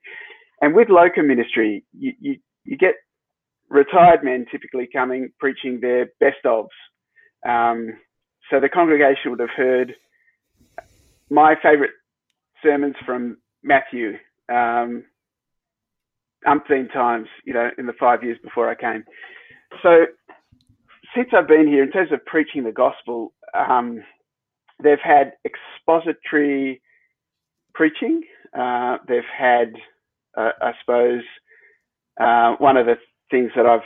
[0.61, 2.95] And with locum ministry, you, you, you get
[3.69, 6.67] retired men typically coming preaching their best ofs.
[7.47, 7.93] Um,
[8.49, 9.95] so the congregation would have heard
[11.29, 11.91] my favourite
[12.61, 14.17] sermons from Matthew
[14.49, 15.03] um,
[16.47, 19.03] umpteen times, you know, in the five years before I came.
[19.81, 20.05] So
[21.15, 24.03] since I've been here, in terms of preaching the gospel, um,
[24.81, 26.81] they've had expository
[27.73, 28.21] preaching.
[28.57, 29.73] Uh, they've had,
[30.37, 31.23] uh, I suppose,
[32.19, 32.95] uh, one of the
[33.31, 33.81] things that I've,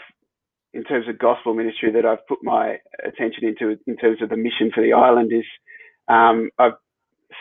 [0.73, 4.37] in terms of gospel ministry, that I've put my attention into in terms of the
[4.37, 5.45] mission for the island is
[6.07, 6.73] um, I've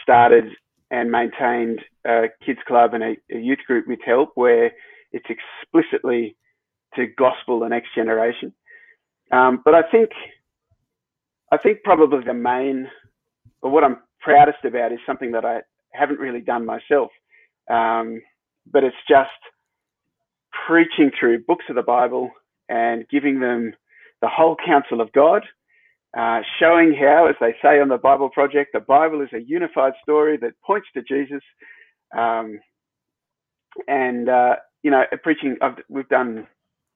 [0.02, 0.44] started
[0.90, 4.72] and maintained a kids club and a, a youth group with help where
[5.12, 6.36] it's explicitly
[6.94, 8.52] to gospel the next generation.
[9.32, 10.10] Um, but I think
[11.52, 12.88] I think probably the main,
[13.62, 15.60] or what I'm proudest about, is something that I
[15.92, 17.10] haven't really done myself.
[17.70, 18.22] Um,
[18.70, 19.30] but it's just
[20.66, 22.30] preaching through books of the Bible
[22.68, 23.72] and giving them
[24.22, 25.42] the whole counsel of God,
[26.16, 29.92] uh, showing how, as they say on the Bible Project, the Bible is a unified
[30.02, 31.42] story that points to Jesus.
[32.16, 32.60] Um,
[33.88, 35.56] and uh, you know, preaching.
[35.60, 36.46] I've, we've done,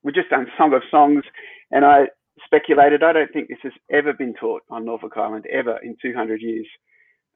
[0.02, 1.24] we've just done Song of Songs,
[1.70, 2.04] and I
[2.44, 3.02] speculated.
[3.02, 6.66] I don't think this has ever been taught on Norfolk Island ever in 200 years.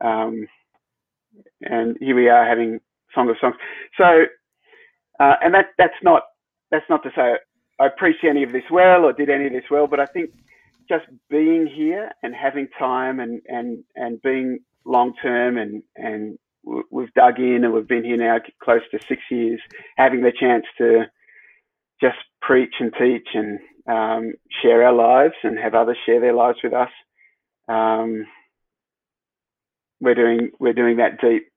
[0.01, 0.47] Um,
[1.63, 2.81] and here we are having
[3.15, 3.57] Song of Songs.
[3.99, 4.25] So,
[5.21, 6.23] uh, and that that's not
[6.71, 7.35] that's not to say
[7.81, 10.31] I preach any of this well or did any of this well, but I think
[10.89, 16.39] just being here and having time and and and being long term and and
[16.91, 19.61] we've dug in and we've been here now close to six years,
[19.97, 21.05] having the chance to
[22.01, 23.59] just preach and teach and
[23.89, 24.33] um,
[24.63, 26.91] share our lives and have others share their lives with us.
[27.69, 28.27] Um,
[30.01, 31.49] we're doing we're doing that deep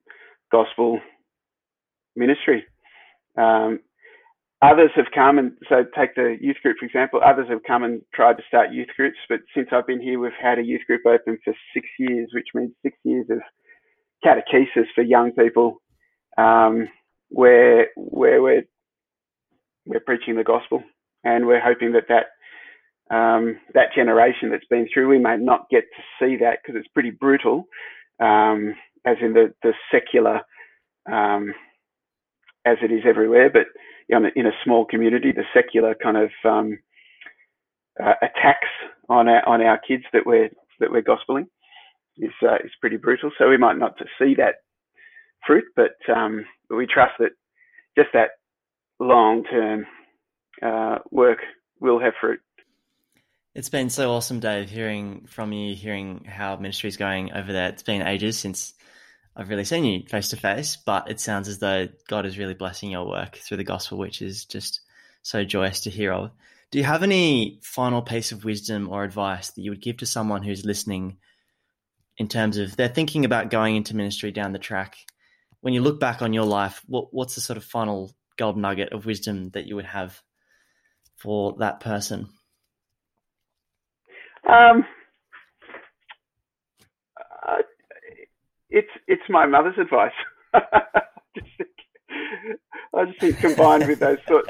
[0.51, 0.99] gospel
[2.15, 2.65] ministry.
[3.37, 3.79] Um,
[4.61, 7.21] others have come and so take the youth group for example.
[7.23, 10.31] Others have come and tried to start youth groups, but since I've been here, we've
[10.41, 13.39] had a youth group open for six years, which means six years of
[14.25, 15.81] catechesis for young people,
[16.37, 16.87] um,
[17.29, 18.63] where where we're
[19.85, 20.83] we're preaching the gospel,
[21.23, 22.27] and we're hoping that that
[23.15, 26.89] um, that generation that's been through, we may not get to see that because it's
[26.93, 27.65] pretty brutal,
[28.19, 30.41] um, as in the the secular,
[31.11, 31.53] um,
[32.65, 33.67] as it is everywhere, but
[34.09, 36.79] in a small community, the secular kind of um,
[38.01, 38.67] uh, attacks
[39.09, 41.47] on our on our kids that we're that we're gospeling
[42.17, 43.31] is uh, is pretty brutal.
[43.37, 44.55] So we might not see that
[45.45, 47.31] fruit, but um, we trust that
[47.97, 48.31] just that
[48.99, 49.85] long term
[50.61, 51.39] uh, work
[51.79, 52.39] will have fruit.
[53.55, 57.69] It's been so awesome, Dave, hearing from you, hearing how ministry is going over there.
[57.69, 58.73] It's been ages since
[59.37, 62.55] I've really seen you face to face, but it sounds as though God is really
[62.55, 64.81] blessing your work through the gospel, which is just
[65.21, 66.31] so joyous to hear of.
[66.71, 70.07] Do you have any final piece of wisdom or advice that you would give to
[70.07, 71.17] someone who's listening
[72.17, 74.97] in terms of they're thinking about going into ministry down the track?
[75.61, 78.91] When you look back on your life, what, what's the sort of final gold nugget
[78.91, 80.19] of wisdom that you would have
[81.15, 82.29] for that person?
[84.49, 84.83] Um,
[87.47, 87.57] uh,
[88.69, 90.11] it's it's my mother's advice.
[90.53, 90.61] I
[93.05, 94.49] just think combined with those thoughts,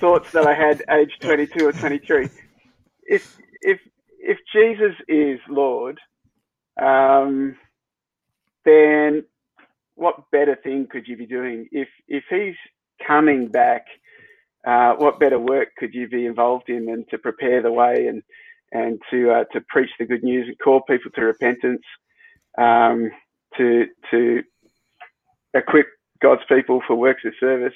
[0.00, 2.28] thoughts that I had age 22 or 23,
[3.04, 3.22] if
[3.60, 3.80] if
[4.18, 5.98] if Jesus is Lord,
[6.80, 7.56] um,
[8.64, 9.24] then
[9.94, 12.56] what better thing could you be doing if if he's
[13.06, 13.84] coming back?
[14.66, 18.22] Uh, what better work could you be involved in than to prepare the way and
[18.72, 21.82] and to uh, to preach the good news and call people to repentance,
[22.58, 23.10] um,
[23.58, 24.42] to to
[25.54, 25.86] equip
[26.22, 27.74] God's people for works of service.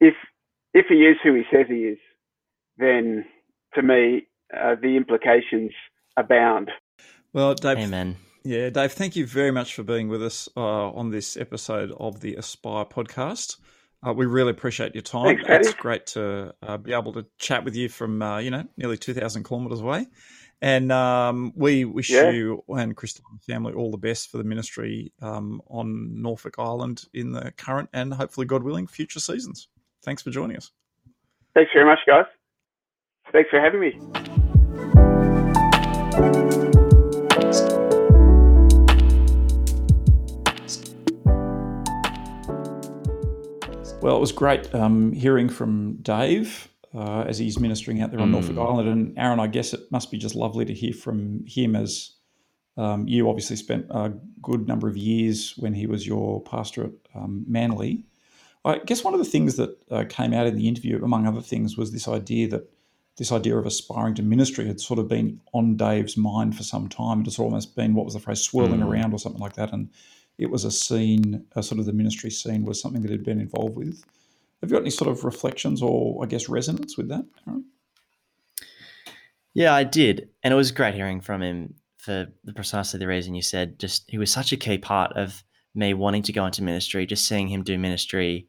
[0.00, 0.14] If
[0.74, 1.98] if he is who he says he is,
[2.76, 3.24] then
[3.74, 5.72] to me uh, the implications
[6.16, 6.70] abound.
[7.32, 7.78] Well, Dave.
[7.78, 8.16] Amen.
[8.44, 8.92] Yeah, Dave.
[8.92, 12.84] Thank you very much for being with us uh, on this episode of the Aspire
[12.84, 13.56] podcast.
[14.06, 15.38] Uh, we really appreciate your time.
[15.44, 18.64] Thanks, It's great to uh, be able to chat with you from uh, you know
[18.76, 20.06] nearly two thousand kilometres away,
[20.60, 22.30] and um, we wish Yeah.
[22.30, 27.04] you and Crystal and family all the best for the ministry um, on Norfolk Island
[27.14, 29.68] in the current and hopefully, God willing, future seasons.
[30.02, 30.72] Thanks for joining us.
[31.54, 32.26] Thanks very much, guys.
[33.32, 33.98] Thanks for having me.
[44.00, 48.28] Well, it was great um, hearing from Dave uh, as he's ministering out there on
[48.28, 48.32] Mm.
[48.32, 48.88] Norfolk Island.
[48.88, 52.12] And Aaron, I guess it must be just lovely to hear from him as
[52.76, 56.90] um, you obviously spent a good number of years when he was your pastor at
[57.14, 58.04] um, Manly.
[58.64, 61.40] I guess one of the things that uh, came out in the interview, among other
[61.40, 62.70] things, was this idea that
[63.16, 66.88] this idea of aspiring to ministry had sort of been on Dave's mind for some
[66.88, 67.20] time.
[67.20, 68.86] It has almost been what was the phrase swirling Mm.
[68.88, 69.72] around or something like that.
[69.72, 69.88] And
[70.38, 73.40] it was a scene, a sort of the ministry scene was something that he'd been
[73.40, 74.04] involved with.
[74.60, 77.24] Have you got any sort of reflections or, I guess, resonance with that?
[77.46, 77.64] Aaron?
[79.54, 83.34] Yeah, I did, and it was great hearing from him for the, precisely the reason
[83.34, 83.78] you said.
[83.78, 85.42] Just he was such a key part of
[85.74, 87.06] me wanting to go into ministry.
[87.06, 88.46] Just seeing him do ministry,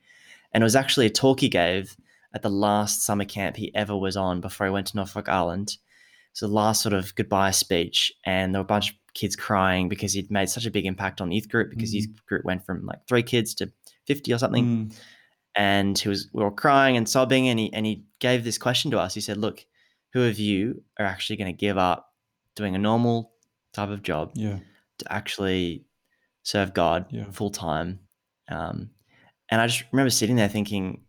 [0.53, 1.95] and it was actually a talk he gave
[2.33, 5.77] at the last summer camp he ever was on before he went to Norfolk Island.
[6.33, 9.89] So the last sort of goodbye speech, and there were a bunch of kids crying
[9.89, 11.93] because he'd made such a big impact on youth group because Mhm.
[11.95, 13.71] youth group went from like three kids to
[14.05, 14.95] fifty or something Mm,
[15.59, 18.89] and he was we were crying and sobbing and he and he gave this question
[18.91, 19.65] to us he said look
[20.13, 22.13] who of you are actually going to give up
[22.55, 23.31] doing a normal
[23.73, 24.57] type of job yeah,
[24.99, 25.83] to actually
[26.43, 27.25] serve god Yeah.
[27.31, 27.99] full time
[28.49, 28.89] um,
[29.49, 31.03] and i just remember sitting there thinking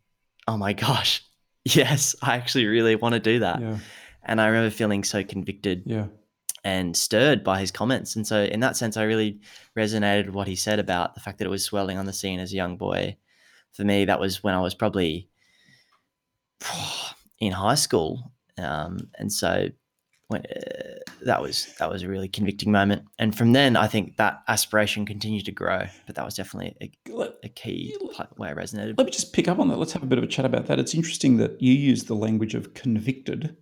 [0.48, 1.22] oh my gosh
[1.64, 3.78] yes i actually really want to do that yeah,
[4.24, 6.06] and i remember feeling so convicted yeah,
[6.64, 8.16] and stirred by his comments.
[8.16, 9.40] And so, in that sense, I really
[9.78, 12.52] resonated what he said about the fact that it was swelling on the scene as
[12.52, 13.16] a young boy.
[13.72, 15.28] For me, that was when I was probably
[17.38, 19.68] in high school, um, and so
[20.28, 23.02] when, uh, that was that was a really convicting moment.
[23.18, 25.86] And from then, I think that aspiration continued to grow.
[26.06, 28.94] But that was definitely a, Let, a key pla- way I resonated.
[28.98, 29.78] let me just pick up on that.
[29.78, 30.78] Let's have a bit of a chat about that.
[30.78, 33.56] It's interesting that you use the language of convicted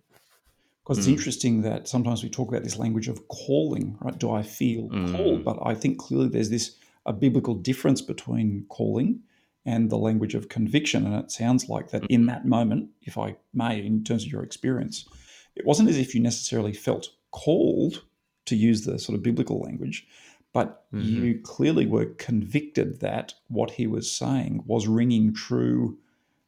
[0.83, 1.11] Because it's Mm.
[1.19, 4.17] interesting that sometimes we talk about this language of calling, right?
[4.17, 5.11] Do I feel Mm.
[5.15, 5.43] called?
[5.43, 9.19] But I think clearly there's this a biblical difference between calling
[9.65, 11.05] and the language of conviction.
[11.05, 14.43] And it sounds like that in that moment, if I may, in terms of your
[14.43, 15.07] experience,
[15.55, 18.03] it wasn't as if you necessarily felt called
[18.45, 20.07] to use the sort of biblical language,
[20.53, 21.03] but Mhm.
[21.05, 25.97] you clearly were convicted that what he was saying was ringing true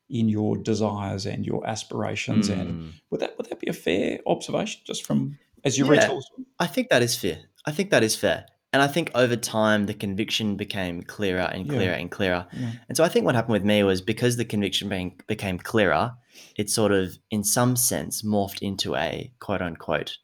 [0.09, 2.49] in your desires and your aspirations.
[2.49, 2.91] And Mm.
[3.11, 6.01] would that would that be a fair observation, just from as you read?
[6.01, 6.07] Yeah.
[6.07, 7.39] through- I think that is fair.
[7.65, 8.45] I think that is fair.
[8.73, 11.73] And I think over time, the conviction became clearer and Yeah.
[11.73, 12.47] clearer and clearer.
[12.53, 12.71] Yeah.
[12.87, 16.13] And so I think what happened with me was because the conviction being, became clearer,
[16.55, 20.17] it sort of, in some sense, morphed into a quote unquote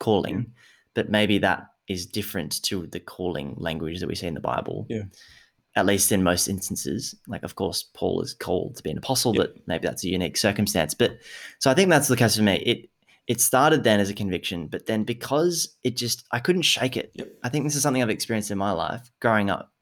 [0.00, 0.52] calling.
[0.94, 4.86] But maybe that is different to the calling language that we see in the Bible.
[4.90, 5.04] Yeah.
[5.76, 7.14] At least in most instances.
[7.28, 9.42] Like, of course, Paul is called to be an apostle, Yeah.
[9.42, 10.92] but maybe that's a unique circumstance.
[10.92, 11.18] But
[11.60, 12.56] so I think that's the case for me.
[12.56, 12.90] It
[13.28, 17.12] it started then as a conviction, but then because it just I couldn't shake it.
[17.14, 17.28] Yep.
[17.44, 19.72] I think this is something I've experienced in my life growing up.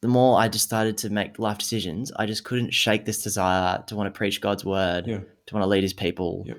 [0.00, 3.82] The more I just started to make life decisions, I just couldn't shake this desire
[3.88, 5.18] to want to preach God's word, Yeah.
[5.46, 6.44] to want to lead his people.
[6.46, 6.58] Yep.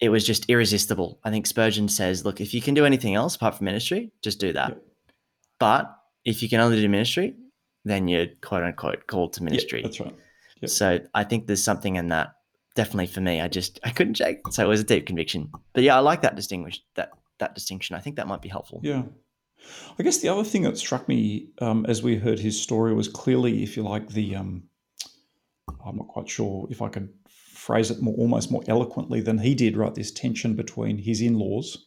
[0.00, 1.20] It was just irresistible.
[1.24, 4.40] I think Spurgeon says, look, if you can do anything else apart from ministry, just
[4.40, 4.70] do that.
[4.70, 4.82] Yep.
[5.60, 7.34] But if you can only do ministry,
[7.84, 9.82] then you're quote unquote called to ministry.
[9.82, 10.14] that's right.
[10.66, 12.34] So I think there's something in that.
[12.78, 14.38] Definitely for me, I just I couldn't shake.
[14.52, 15.50] So it was a deep conviction.
[15.72, 17.96] But yeah, I like that distinguish that that distinction.
[17.96, 18.78] I think that might be helpful.
[18.84, 19.02] Yeah.
[19.98, 23.08] I guess the other thing that struck me um, as we heard his story was
[23.08, 24.62] clearly, if you like, the um,
[25.84, 29.56] I'm not quite sure if I could phrase it more almost more eloquently than he
[29.56, 29.76] did.
[29.76, 31.84] Right, this tension between his in-laws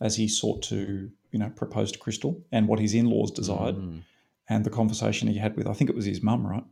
[0.00, 4.02] as he sought to, you know, propose to Crystal and what his in-laws desired, Mm.
[4.48, 6.64] and the conversation he had with, I think it was his mum, right,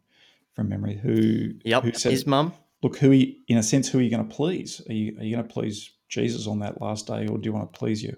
[0.55, 1.83] from memory, who Yep.
[1.85, 2.55] who said, His mum.
[2.83, 4.83] Look, who, he, in a sense, who are you going to please?
[4.89, 7.53] Are you, are you going to please Jesus on that last day, or do you
[7.53, 8.17] want to please your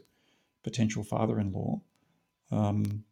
[0.62, 1.80] potential father-in-law?
[2.50, 3.04] Um,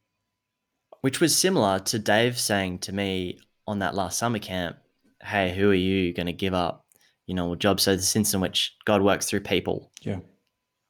[1.02, 4.76] which was similar to Dave saying to me on that last summer camp,
[5.22, 6.86] "Hey, who are you going to give up,
[7.26, 10.20] you know, a job?" So the sense in which God works through people, yeah,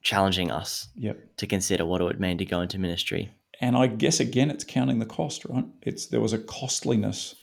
[0.03, 1.19] challenging us yep.
[1.37, 3.31] to consider what it would mean to go into ministry.
[3.61, 5.65] And I guess again, it's counting the cost, right?
[5.83, 7.35] It's there was a costliness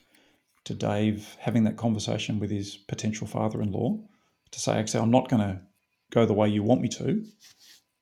[0.70, 4.00] to Dave having that conversation with his potential father-in-law
[4.52, 5.60] to say, actually, I'm not going to
[6.12, 7.26] go the way you want me to,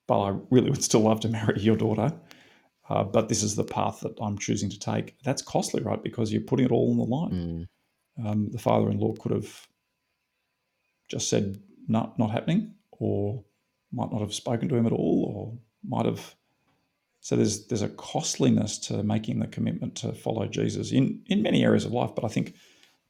[0.05, 2.11] but I really would still love to marry your daughter.
[2.89, 5.15] Uh, but this is the path that I'm choosing to take.
[5.23, 6.03] That's costly, right?
[6.03, 7.67] Because you're putting it all on the line.
[8.19, 8.27] Mm.
[8.27, 9.67] Um, the father-in-law could have
[11.09, 13.43] just said, "No, not happening," or
[13.91, 16.35] might not have spoken to him at all, or might have.
[17.27, 21.61] So there's there's a costliness to making the commitment to follow Jesus in in many
[21.61, 22.55] areas of life, but I think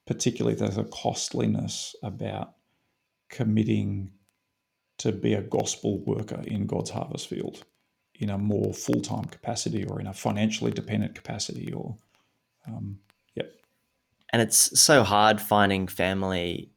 [0.08, 2.54] particularly there's a costliness about
[3.28, 4.10] committing
[4.96, 7.64] to be a gospel worker in God's harvest field
[8.16, 11.96] in a more full time capacity or in a financially dependent capacity or
[12.66, 12.98] um,
[13.36, 13.52] yep
[14.32, 16.72] And it's so hard finding family.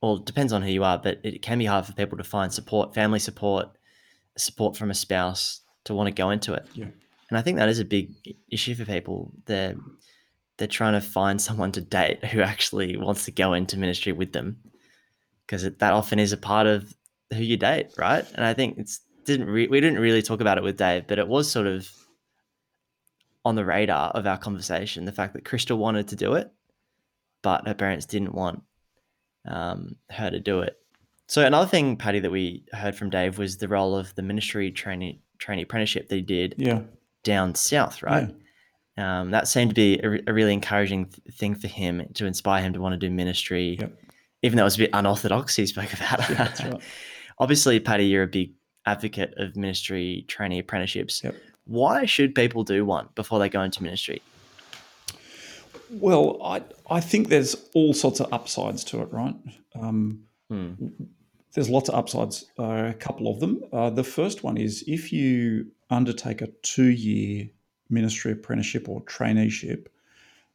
[0.00, 2.24] Well, it depends on who you are, but it can be hard for people to
[2.24, 3.76] find support, family support,
[4.38, 6.66] support from a spouse to want to go into it.
[6.74, 6.86] Yeah.
[7.28, 8.14] And I think that is a big
[8.50, 9.32] issue for people.
[9.46, 9.74] They're
[10.58, 14.32] they're trying to find someone to date who actually wants to go into ministry with
[14.32, 14.58] them,
[15.44, 16.94] because that often is a part of
[17.32, 18.24] who you date, right?
[18.34, 21.18] And I think it's didn't re- we didn't really talk about it with Dave, but
[21.18, 21.90] it was sort of
[23.44, 25.04] on the radar of our conversation.
[25.04, 26.50] The fact that Crystal wanted to do it,
[27.42, 28.62] but her parents didn't want
[29.48, 30.76] um, her to do it.
[31.28, 34.70] So another thing, Paddy, that we heard from Dave was the role of the ministry
[34.70, 36.80] trainee trainee apprenticeship they did yeah
[37.24, 38.32] down south, right?
[38.96, 42.62] Um, that seemed to be a, a really encouraging th- thing for him to inspire
[42.62, 43.92] him to want to do ministry, Yep.
[44.42, 45.54] even though it was a bit unorthodox.
[45.56, 46.30] He spoke about it.
[46.30, 46.80] Yeah, that's right.
[47.38, 48.52] Obviously, Paddy, you're a big
[48.86, 51.22] advocate of ministry trainee apprenticeships.
[51.24, 51.34] Yep.
[51.66, 54.22] Why should people do one before they go into ministry?
[55.90, 59.34] Well, I I think there's all sorts of upsides to it, right?
[59.74, 60.74] Um, Hmm.
[61.54, 62.46] there's lots of upsides.
[62.58, 63.62] Uh, a couple of them.
[63.72, 67.48] Uh, the first one is if you undertake a two-year
[67.90, 69.86] ministry apprenticeship or traineeship,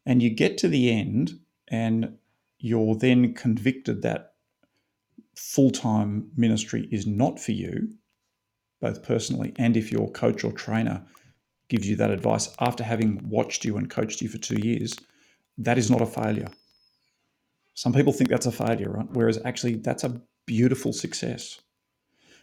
[0.05, 2.17] and you get to the end, and
[2.59, 4.33] you're then convicted that
[5.35, 7.89] full-time ministry is not for you,
[8.81, 11.03] both personally and if your coach or trainer
[11.69, 14.95] gives you that advice after having watched you and coached you for two years,
[15.57, 16.49] that is not a failure.
[17.73, 19.07] Some people think that's a failure, right?
[19.11, 21.61] Whereas actually, that's a beautiful success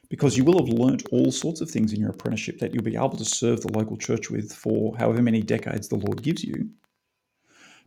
[0.09, 2.97] because you will have learnt all sorts of things in your apprenticeship that you'll be
[2.97, 6.71] able to serve the local church with for however many decades the Lord gives you.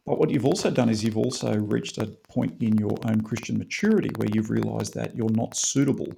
[0.06, 3.58] But what you've also done is you've also reached a point in your own Christian
[3.58, 6.12] maturity where you've realized that you're not suitable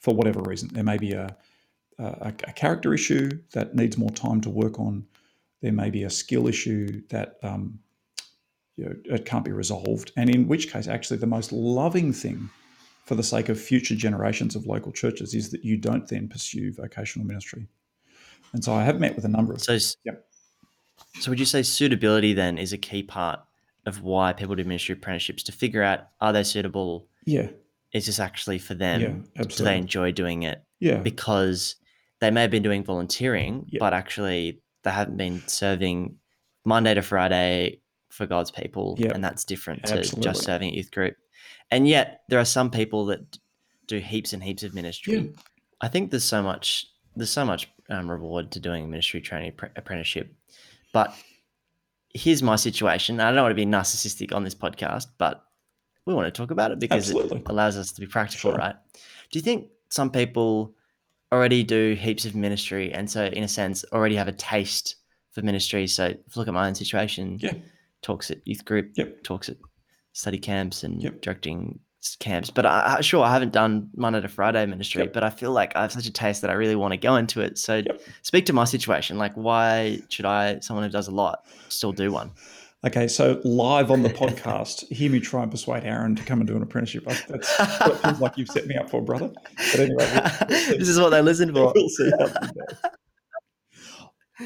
[0.00, 0.68] for whatever reason.
[0.72, 1.34] There may be a,
[1.98, 5.06] a, a character issue that needs more time to work on.
[5.62, 7.78] There may be a skill issue that um,
[8.82, 10.12] you know, it can't be resolved.
[10.16, 12.50] And in which case, actually, the most loving thing
[13.06, 16.72] for the sake of future generations of local churches is that you don't then pursue
[16.72, 17.66] vocational ministry.
[18.52, 19.62] And so I have met with a number of.
[19.62, 20.24] So, Yep.
[21.20, 23.40] so would you say suitability then is a key part
[23.86, 27.08] of why people do ministry apprenticeships to figure out are they suitable?
[27.24, 27.48] Yeah,
[27.92, 29.00] Is this actually for them?
[29.00, 29.08] yeah,
[29.40, 29.56] absolutely.
[29.56, 30.62] Do they enjoy doing it?
[30.80, 31.76] Yeah, Because
[32.20, 33.80] they may have been doing volunteering, Yep.
[33.80, 36.16] but actually they haven't been serving
[36.64, 37.80] Monday to Friday
[38.12, 39.12] for God's people, Yep.
[39.12, 40.22] and that's different to Absolutely.
[40.30, 41.16] just serving at youth group.
[41.70, 43.38] And yet there are some people that
[43.86, 45.14] do heaps and heaps of ministry.
[45.14, 45.22] yeah,
[45.80, 46.86] I think there's so much
[47.16, 50.34] there's so much um, reward to doing ministry training appre- apprenticeship,
[50.92, 51.14] but
[52.14, 53.20] here's my situation.
[53.20, 55.44] I don't want to be narcissistic on this podcast, but
[56.06, 57.38] we want to talk about it because Absolutely.
[57.38, 58.58] it allows us to be practical, Sure.
[58.58, 58.76] right?
[59.30, 60.74] Do you think some people
[61.32, 64.96] already do heaps of ministry and so in a sense already have a taste
[65.32, 65.86] for ministry?
[65.86, 67.52] So if you look at my own situation, yeah,
[68.02, 69.22] talks at youth group, Yep.
[69.24, 69.56] talks at
[70.12, 71.22] study camps and Yep.
[71.22, 71.78] directing
[72.18, 72.50] camps.
[72.50, 75.12] But I, I sure I haven't done Monday to Friday ministry, Yep.
[75.12, 77.14] but I feel like I have such a taste that I really want to go
[77.16, 77.58] into it.
[77.58, 78.00] So Yep.
[78.22, 79.18] speak to my situation.
[79.18, 82.32] Like, why should I, someone who does a lot, still do one?
[82.84, 86.48] Okay, so live on the podcast, hear me try and persuade Aaron to come and
[86.48, 87.04] do an apprenticeship.
[87.04, 89.30] That's what feels like you've set me up for, brother.
[89.70, 90.48] But anyway, we'll, we'll
[90.80, 91.72] this is what they listen for.
[91.72, 92.10] we'll see.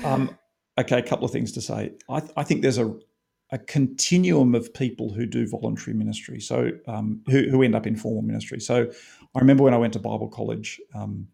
[0.04, 0.36] Um,
[0.78, 1.92] okay, a couple of things to say.
[2.10, 2.94] I, I think there's a,
[3.50, 7.96] a continuum of people who do voluntary ministry, so um, who, who end up in
[7.96, 8.60] formal ministry.
[8.60, 8.90] So
[9.34, 11.28] I remember when I went to Bible college, um,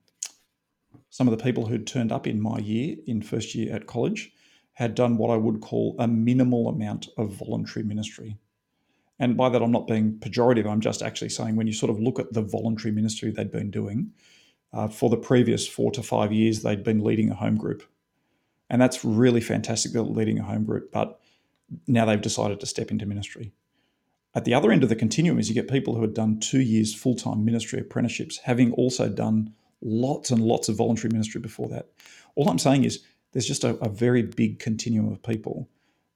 [1.09, 4.33] some of the people who'd turned up in my year, in first year at college,
[4.75, 8.37] had done what I would call a minimal amount of voluntary ministry.
[9.19, 10.67] And by that, I'm not being pejorative.
[10.67, 13.71] I'm just actually saying when you sort of look at the voluntary ministry they'd been
[13.71, 14.13] doing,
[14.73, 17.83] uh, for the previous four to five years, they'd been leading a home group.
[18.69, 21.21] And that's really fantastic, leading a home group, but
[21.87, 23.53] now they've decided to step into ministry.
[24.35, 26.61] At the other end of the continuum is you get people who had done two
[26.61, 31.69] years full time ministry apprenticeships, having also done lots and lots of voluntary ministry before
[31.69, 31.89] that.
[32.35, 35.69] All I'm saying is there's just a, a very big continuum of people.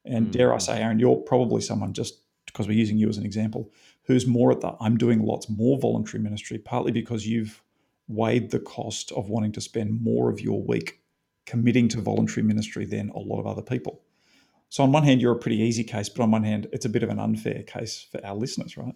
[0.05, 0.31] And hmm.
[0.31, 3.71] dare I say, Aaron, you're probably someone just because we're using you as an example,
[4.05, 7.63] who's more at the I'm doing lots more voluntary ministry, partly because you've
[8.09, 11.01] weighed the cost of wanting to spend more of your week
[11.45, 14.01] committing to voluntary ministry than a lot of other people.
[14.69, 16.89] So on one hand, you're a pretty easy case, but on one hand, it's a
[16.89, 18.95] bit of an unfair case for our listeners, right?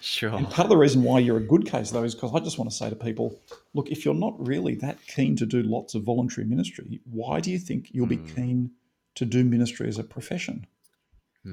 [0.00, 0.30] Sure.
[0.30, 2.58] And part of the reason why you're a good case, though, is because I just
[2.58, 3.40] want to say to people,
[3.74, 7.50] look, if you're not really that keen to do lots of voluntary ministry, why do
[7.50, 8.34] you think you'll be hmm.
[8.34, 8.70] keen
[9.14, 10.66] to do ministry as a profession?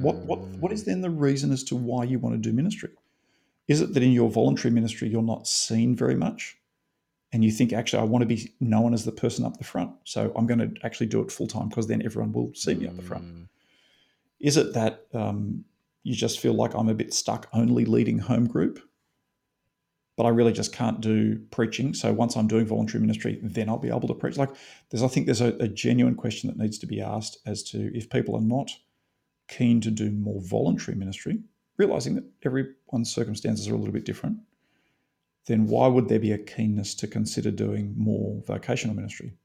[0.02, 2.90] What what what is then the reason as to why you want to do ministry?
[3.68, 6.58] Is it that in your voluntary ministry you're not seen very much,
[7.32, 9.92] and you think actually I want to be known as the person up the front,
[10.04, 12.88] so I'm going to actually do it full time because then everyone will see me
[12.88, 13.24] up the front?
[13.24, 13.44] Hmm.
[14.44, 15.64] Is it that um,
[16.04, 18.78] you just feel like I'm a bit stuck only leading home group,
[20.18, 21.94] but I really just can't do preaching?
[21.94, 24.38] So once I'm doing voluntary ministry, then I'll be able to preach.
[24.38, 24.50] Like
[24.90, 27.98] there's, I think there's a, a genuine question that needs to be asked as to
[27.98, 28.70] if people are not
[29.48, 31.40] keen to do more voluntary ministry,
[31.78, 34.40] realizing that everyone's circumstances are a little bit different,
[35.48, 39.38] then why would there be a keenness to consider doing more vocational ministry?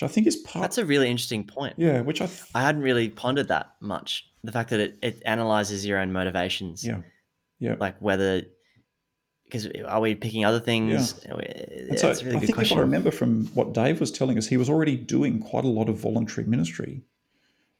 [0.00, 0.62] Which I think is part.
[0.62, 1.74] That's a really interesting point.
[1.76, 4.26] yeah, which I th- I hadn't really pondered that much.
[4.44, 6.84] The fact that it, it analyzes your own motivations.
[6.84, 7.00] yeah
[7.58, 7.76] yeah.
[7.78, 8.42] Like whether,
[9.44, 11.22] because are we picking other things?
[11.24, 12.78] And It's so a really I good think question.
[12.78, 15.68] if I remember from what Dave was telling us, he was already doing quite a
[15.68, 17.02] lot of voluntary ministry,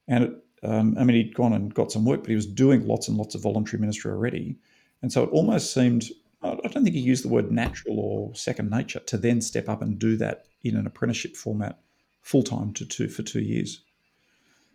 [0.06, 2.86] and it, um, I mean he'd gone and got some work, but he was doing
[2.86, 4.58] lots and lots of voluntary ministry already,
[5.00, 6.10] and so it almost seemed
[6.42, 9.80] I don't think he used the word natural or second nature to then step up
[9.82, 11.78] and do that in an apprenticeship format,
[12.22, 13.80] full time to two for two years.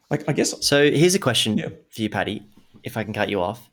[0.09, 1.69] Like I guess So here's a question Yeah.
[1.89, 2.43] for you, Paddy,
[2.83, 3.69] if I can cut you off,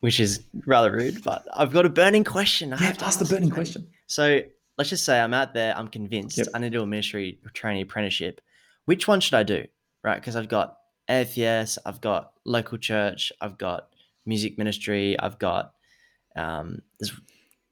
[0.00, 2.72] which is rather rude, but I've got a burning question.
[2.72, 3.54] I yeah, have to ask the burning Paddy.
[3.62, 3.86] question.
[4.06, 4.40] So
[4.78, 6.48] let's just say I'm out there, I'm convinced Yep.
[6.54, 8.40] I need to do a ministry training apprenticeship.
[8.86, 9.64] Which one should I do?
[10.02, 10.16] Right?
[10.16, 13.88] Because I've got AFES, I've got local church, I've got
[14.26, 15.74] music ministry, I've got
[16.34, 17.12] um, there's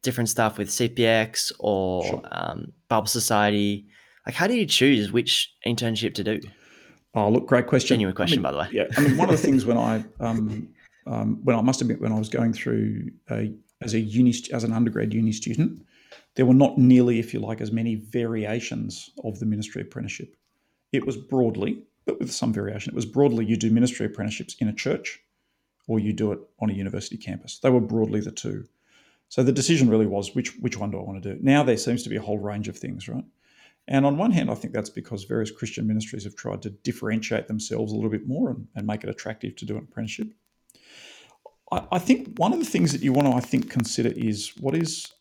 [0.03, 2.22] different stuff with CPX or Sure.
[2.30, 3.86] um, Bible Society.
[4.27, 6.41] Like, how do you choose which internship to do?
[7.14, 7.97] Oh, look, great question.
[7.97, 8.68] Genuine I question, mean, by the way.
[8.73, 10.68] Yeah, I mean, one of the things when I um,
[11.07, 14.64] um, when I must admit when I was going through a, as a uni as
[14.64, 15.85] an undergrad uni student,
[16.37, 20.37] there were not nearly, if you like, as many variations of the ministry apprenticeship.
[20.93, 22.93] It was broadly, but with some variation.
[22.93, 25.21] It was broadly you do ministry apprenticeships in a church,
[25.89, 27.59] or you do it on a university campus.
[27.59, 28.66] They were broadly the two.
[29.29, 31.41] So the decision really was which which one do I want to do?
[31.43, 33.25] Now there seems to be a whole range of things, right?
[33.89, 37.49] And on one hand, I think that's because various Christian ministries have tried to differentiate
[37.49, 40.28] themselves a little bit more and, and make it attractive to do an apprenticeship.
[41.72, 44.53] I, I think one of the things that you want to, I think, consider is
[44.61, 45.12] what is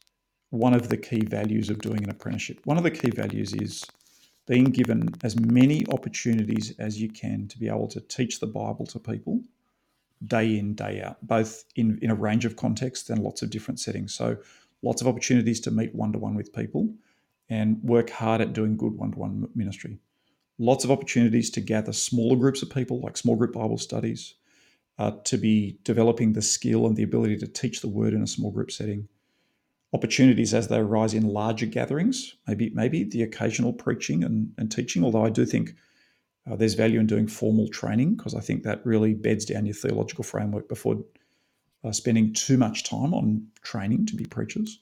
[0.51, 2.60] one of the key values of doing an apprenticeship.
[2.66, 3.86] One of the key values is
[4.47, 8.86] being given as many opportunities as you can to be able to teach the Bible
[8.88, 9.41] to people
[10.26, 13.80] day in, day out, both in, in a range of contexts and lots of different
[13.80, 14.14] settings.
[14.14, 14.38] So,
[14.82, 16.89] lots of opportunities to meet one to one with people
[17.50, 20.00] and work hard at doing good one to one ministry.
[20.58, 24.36] Lots of opportunities to gather smaller groups of people, like small group Bible studies,
[24.97, 28.28] uh, to be developing the skill and the ability to teach the word in a
[28.28, 29.08] small group setting
[29.93, 35.04] opportunities as they arise in larger gatherings, maybe maybe the occasional preaching and, and teaching,
[35.04, 35.76] although I do think
[36.50, 39.76] uh, there's value in doing formal training because I think that really beds down your
[39.76, 40.97] theological framework before
[41.84, 44.80] uh, spending too much time on training to be preachers.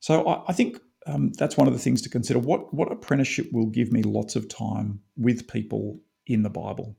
[0.00, 2.38] So I, I think um, that's one of the things to consider.
[2.38, 6.96] What what apprenticeship will give me lots of time with people in the Bible.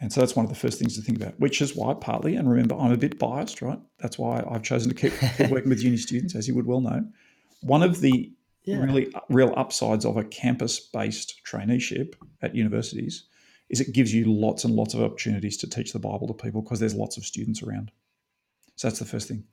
[0.00, 2.34] And so that's one of the first things to think about, which is why partly,
[2.34, 3.78] and remember, I'm a bit biased, right?
[3.98, 6.80] That's why I've chosen to keep, keep working with uni students, as you would well
[6.80, 7.06] know.
[7.62, 8.32] One of the
[8.64, 8.82] yeah.
[8.82, 13.24] really real upsides of a campus-based traineeship at universities
[13.70, 16.60] is it gives you lots and lots of opportunities to teach the Bible to people
[16.60, 17.90] because there's lots of students around.
[18.76, 19.44] So that's the first thing.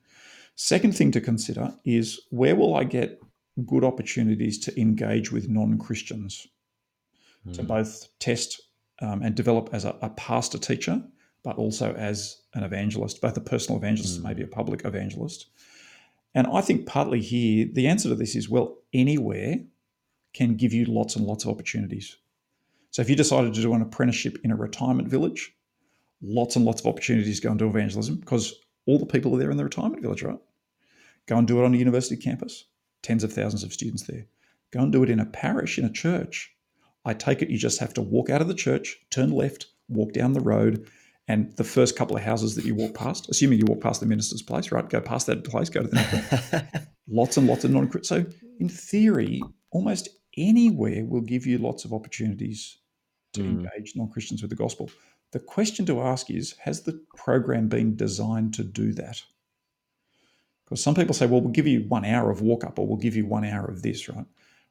[0.54, 3.20] Second thing to consider is where will I get
[3.66, 6.46] good opportunities to engage with non-Christians
[7.46, 7.54] mm.
[7.54, 7.66] to hmm.
[7.66, 8.60] both test
[9.00, 11.02] um, and develop as a, a, pastor teacher,
[11.42, 14.16] but also as an evangelist, both a personal evangelist mm.
[14.16, 15.46] and maybe a public evangelist.
[16.34, 19.56] And I think partly here, the answer to this is well, anywhere
[20.32, 22.16] can give you lots and lots of opportunities.
[22.90, 25.54] So if you decided to do an apprenticeship in a retirement village,
[26.22, 28.54] lots and lots of opportunities go into evangelism because
[28.86, 30.38] all the people are there in the retirement village, right?
[31.26, 32.64] Go and do it on a university campus,
[33.02, 34.26] tens of thousands of students there.
[34.72, 36.52] Go and do it in a parish, in a church.
[37.04, 40.12] I take it you just have to walk out of the church, turn left, walk
[40.12, 40.88] down the road,
[41.28, 44.06] and the first couple of houses that you walk past, assuming you walk past the
[44.06, 44.88] minister's place, right?
[44.88, 48.24] Go past that place, go to the next lots and lots of non So,
[48.58, 52.78] in theory, almost anywhere will give you lots of opportunities
[53.34, 53.46] to mm.
[53.46, 54.90] engage non Christians with the gospel.
[55.32, 59.22] The question to ask is Has the program been designed to do that?
[60.64, 62.96] Because some people say, well, we'll give you one hour of walk up or we'll
[62.96, 64.24] give you one hour of this, right?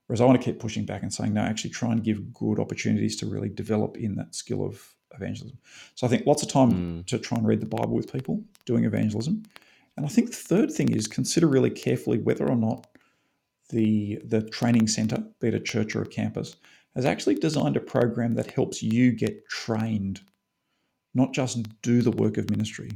[0.08, 2.60] Whereas I want to keep pushing back and saying, no, actually try and give good
[2.60, 5.58] opportunities to really develop in that skill of evangelism.
[5.96, 7.06] So I think lots of time mm.
[7.06, 9.44] to try and read the Bible with people doing evangelism.
[9.96, 12.88] And I think the third thing is consider really carefully whether or not
[13.70, 16.56] the the training center, be it a church or a campus,
[16.96, 20.22] has actually designed a program that helps you get trained,
[21.14, 22.92] not just do the work of ministry.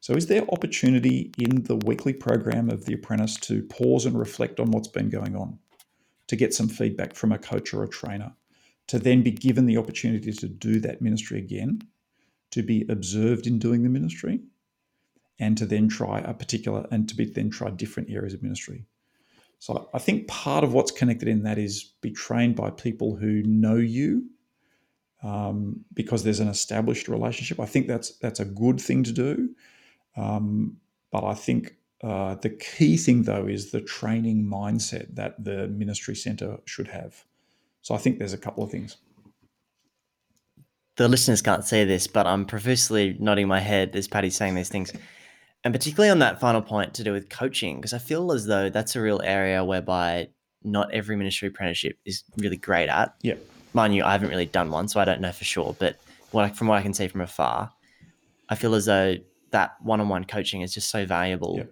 [0.00, 4.60] So is there opportunity in the weekly program of the apprentice to pause and reflect
[4.60, 5.58] on what's been going on?
[6.26, 8.32] to get some feedback from a coach or a trainer,
[8.86, 11.80] to then be given the opportunity to do that ministry again,
[12.50, 14.40] to be observed in doing the ministry,
[15.38, 18.84] and to then try a particular and to be then try different areas of ministry.
[19.58, 23.42] So I think part of what's connected in that is be trained by people who
[23.42, 24.26] know you,
[25.24, 27.58] um, because there's an established relationship.
[27.58, 29.50] I think that's that's a good thing to do,
[30.16, 30.76] um,
[31.10, 36.14] but I think uh, the key thing, though, is the training mindset that the ministry
[36.14, 37.24] centre should have.
[37.80, 38.98] So I think there's a couple of things.
[40.96, 44.68] The listeners can't see this, but I'm profusely nodding my head as Paddy's saying these
[44.68, 44.92] things.
[45.64, 48.68] And particularly on that final point to do with coaching, because I feel as though
[48.68, 50.28] that's a real area whereby
[50.62, 53.14] not every ministry apprenticeship is really great at.
[53.22, 53.36] Yeah.
[53.74, 55.76] Mind you, I haven't really done one, so I don't know for sure.
[55.78, 55.98] But
[56.30, 57.72] what from what I can see from afar,
[58.48, 59.16] I feel as though
[59.50, 61.56] that one-on-one coaching is just so valuable.
[61.58, 61.64] Yeah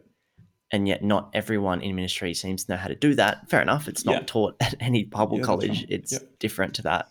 [0.72, 3.48] and yet not everyone in ministry seems to know how to do that.
[3.48, 4.22] Fair enough, it's not yeah.
[4.26, 5.86] taught at any Bible yeah, college.
[5.88, 7.08] It's different to that,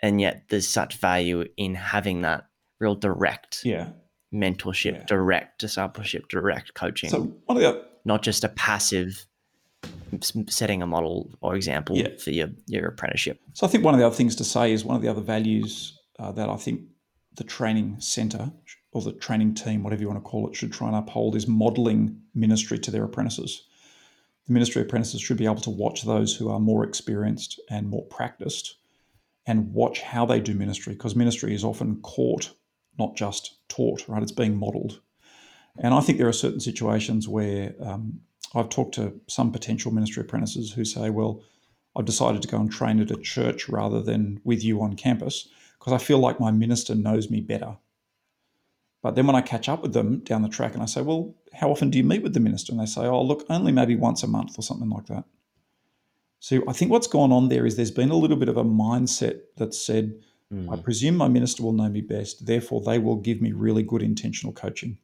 [0.00, 2.46] and yet there's such value in having that
[2.78, 3.88] real direct yeah.
[4.32, 7.10] mentorship, direct discipleship, direct coaching.
[7.10, 9.26] So the not just a passive
[10.22, 13.40] setting a model or example for your your apprenticeship.
[13.52, 15.20] So I think one of the other things to say is one of the other
[15.20, 16.80] values uh, that I think
[17.34, 18.52] the training center
[18.92, 21.46] or the training team, whatever you want to call it, should try and uphold is
[21.46, 23.66] modeling ministry to their apprentices.
[24.46, 28.04] The ministry apprentices should be able to watch those who are more experienced and more
[28.06, 28.76] practiced
[29.46, 32.52] and watch how they do ministry because ministry is often caught,
[32.98, 34.22] not just taught, right?
[34.22, 35.00] It's being modeled.
[35.78, 38.20] And I think there are certain situations where um,
[38.54, 41.42] I've talked to some potential ministry apprentices who say, well,
[41.96, 45.48] I've decided to go and train at a church rather than with you on campus
[45.78, 47.76] because I feel like my minister knows me better
[49.02, 51.32] But then when I catch up with them down the track and I say, well,
[51.52, 52.72] how often do you meet with the minister?
[52.72, 55.24] And they say, oh, look, only maybe once a month or something like that.
[56.40, 58.64] So I think what's gone on there is there's been a little bit of a
[58.64, 60.14] mindset that said,
[60.52, 60.72] mm.
[60.72, 64.02] I presume my minister will know me best, therefore they will give me really good
[64.02, 64.98] intentional coaching.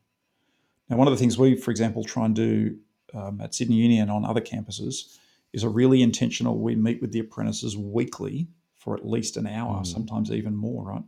[0.88, 2.76] Now, one of the things we, for example, try and do
[3.14, 5.18] um, at Sydney Uni and on other campuses
[5.52, 6.58] is a really intentional.
[6.58, 9.86] We meet with the apprentices weekly for at least an hour, mm.
[9.86, 11.04] sometimes even more, right?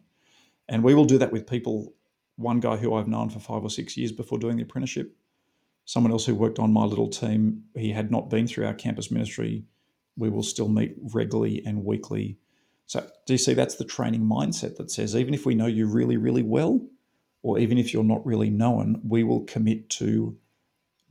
[0.69, 1.95] And we will do that with people.
[2.37, 5.17] One guy who I've known for five or six years before doing the apprenticeship,
[5.85, 9.11] someone else who worked on my little team, he had not been through our campus
[9.11, 9.65] ministry.
[10.17, 12.39] We will still meet regularly and weekly.
[12.87, 15.87] So, do you see that's the training mindset that says even if we know you
[15.87, 16.81] really, really well,
[17.43, 20.37] or even if you're not really known, we will commit to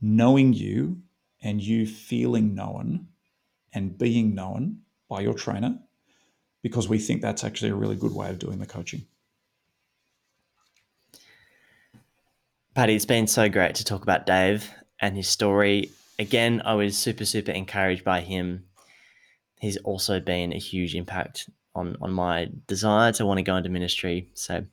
[0.04, 1.00] knowing you
[1.42, 3.06] and you feeling known
[3.72, 4.78] and being known
[5.08, 5.78] by your trainer
[6.62, 9.06] because we think that's actually a really good way of doing the coaching.
[12.74, 15.90] Paddy, it's been so great to talk about Dave and his story.
[16.18, 18.64] Again, I was super, super encouraged by him.
[19.58, 23.70] He's also been a huge impact on on my desire to want to go into
[23.70, 24.28] ministry.
[24.34, 24.66] So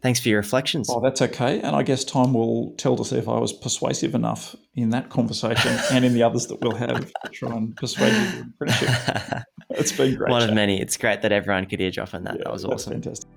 [0.00, 0.88] Thanks for your reflections.
[0.90, 1.60] Oh, that's okay.
[1.60, 5.10] And I guess time will tell to see if I was persuasive enough in that
[5.10, 9.92] conversation and in the others that we'll have to try and persuade you to it's
[9.92, 10.30] been great.
[10.30, 10.50] One chat.
[10.50, 10.80] of many.
[10.80, 12.36] It's great that everyone could eardrop on that.
[12.36, 12.94] Yeah, that was awesome.
[12.94, 13.30] fantastic.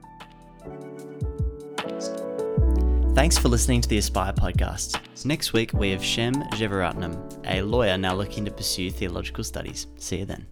[3.15, 4.99] Thanks for listening to the Aspire podcast.
[5.25, 9.87] Next week, we have Shem Jeyaratnam, a lawyer now looking to pursue theological studies.
[9.97, 10.45] See you then.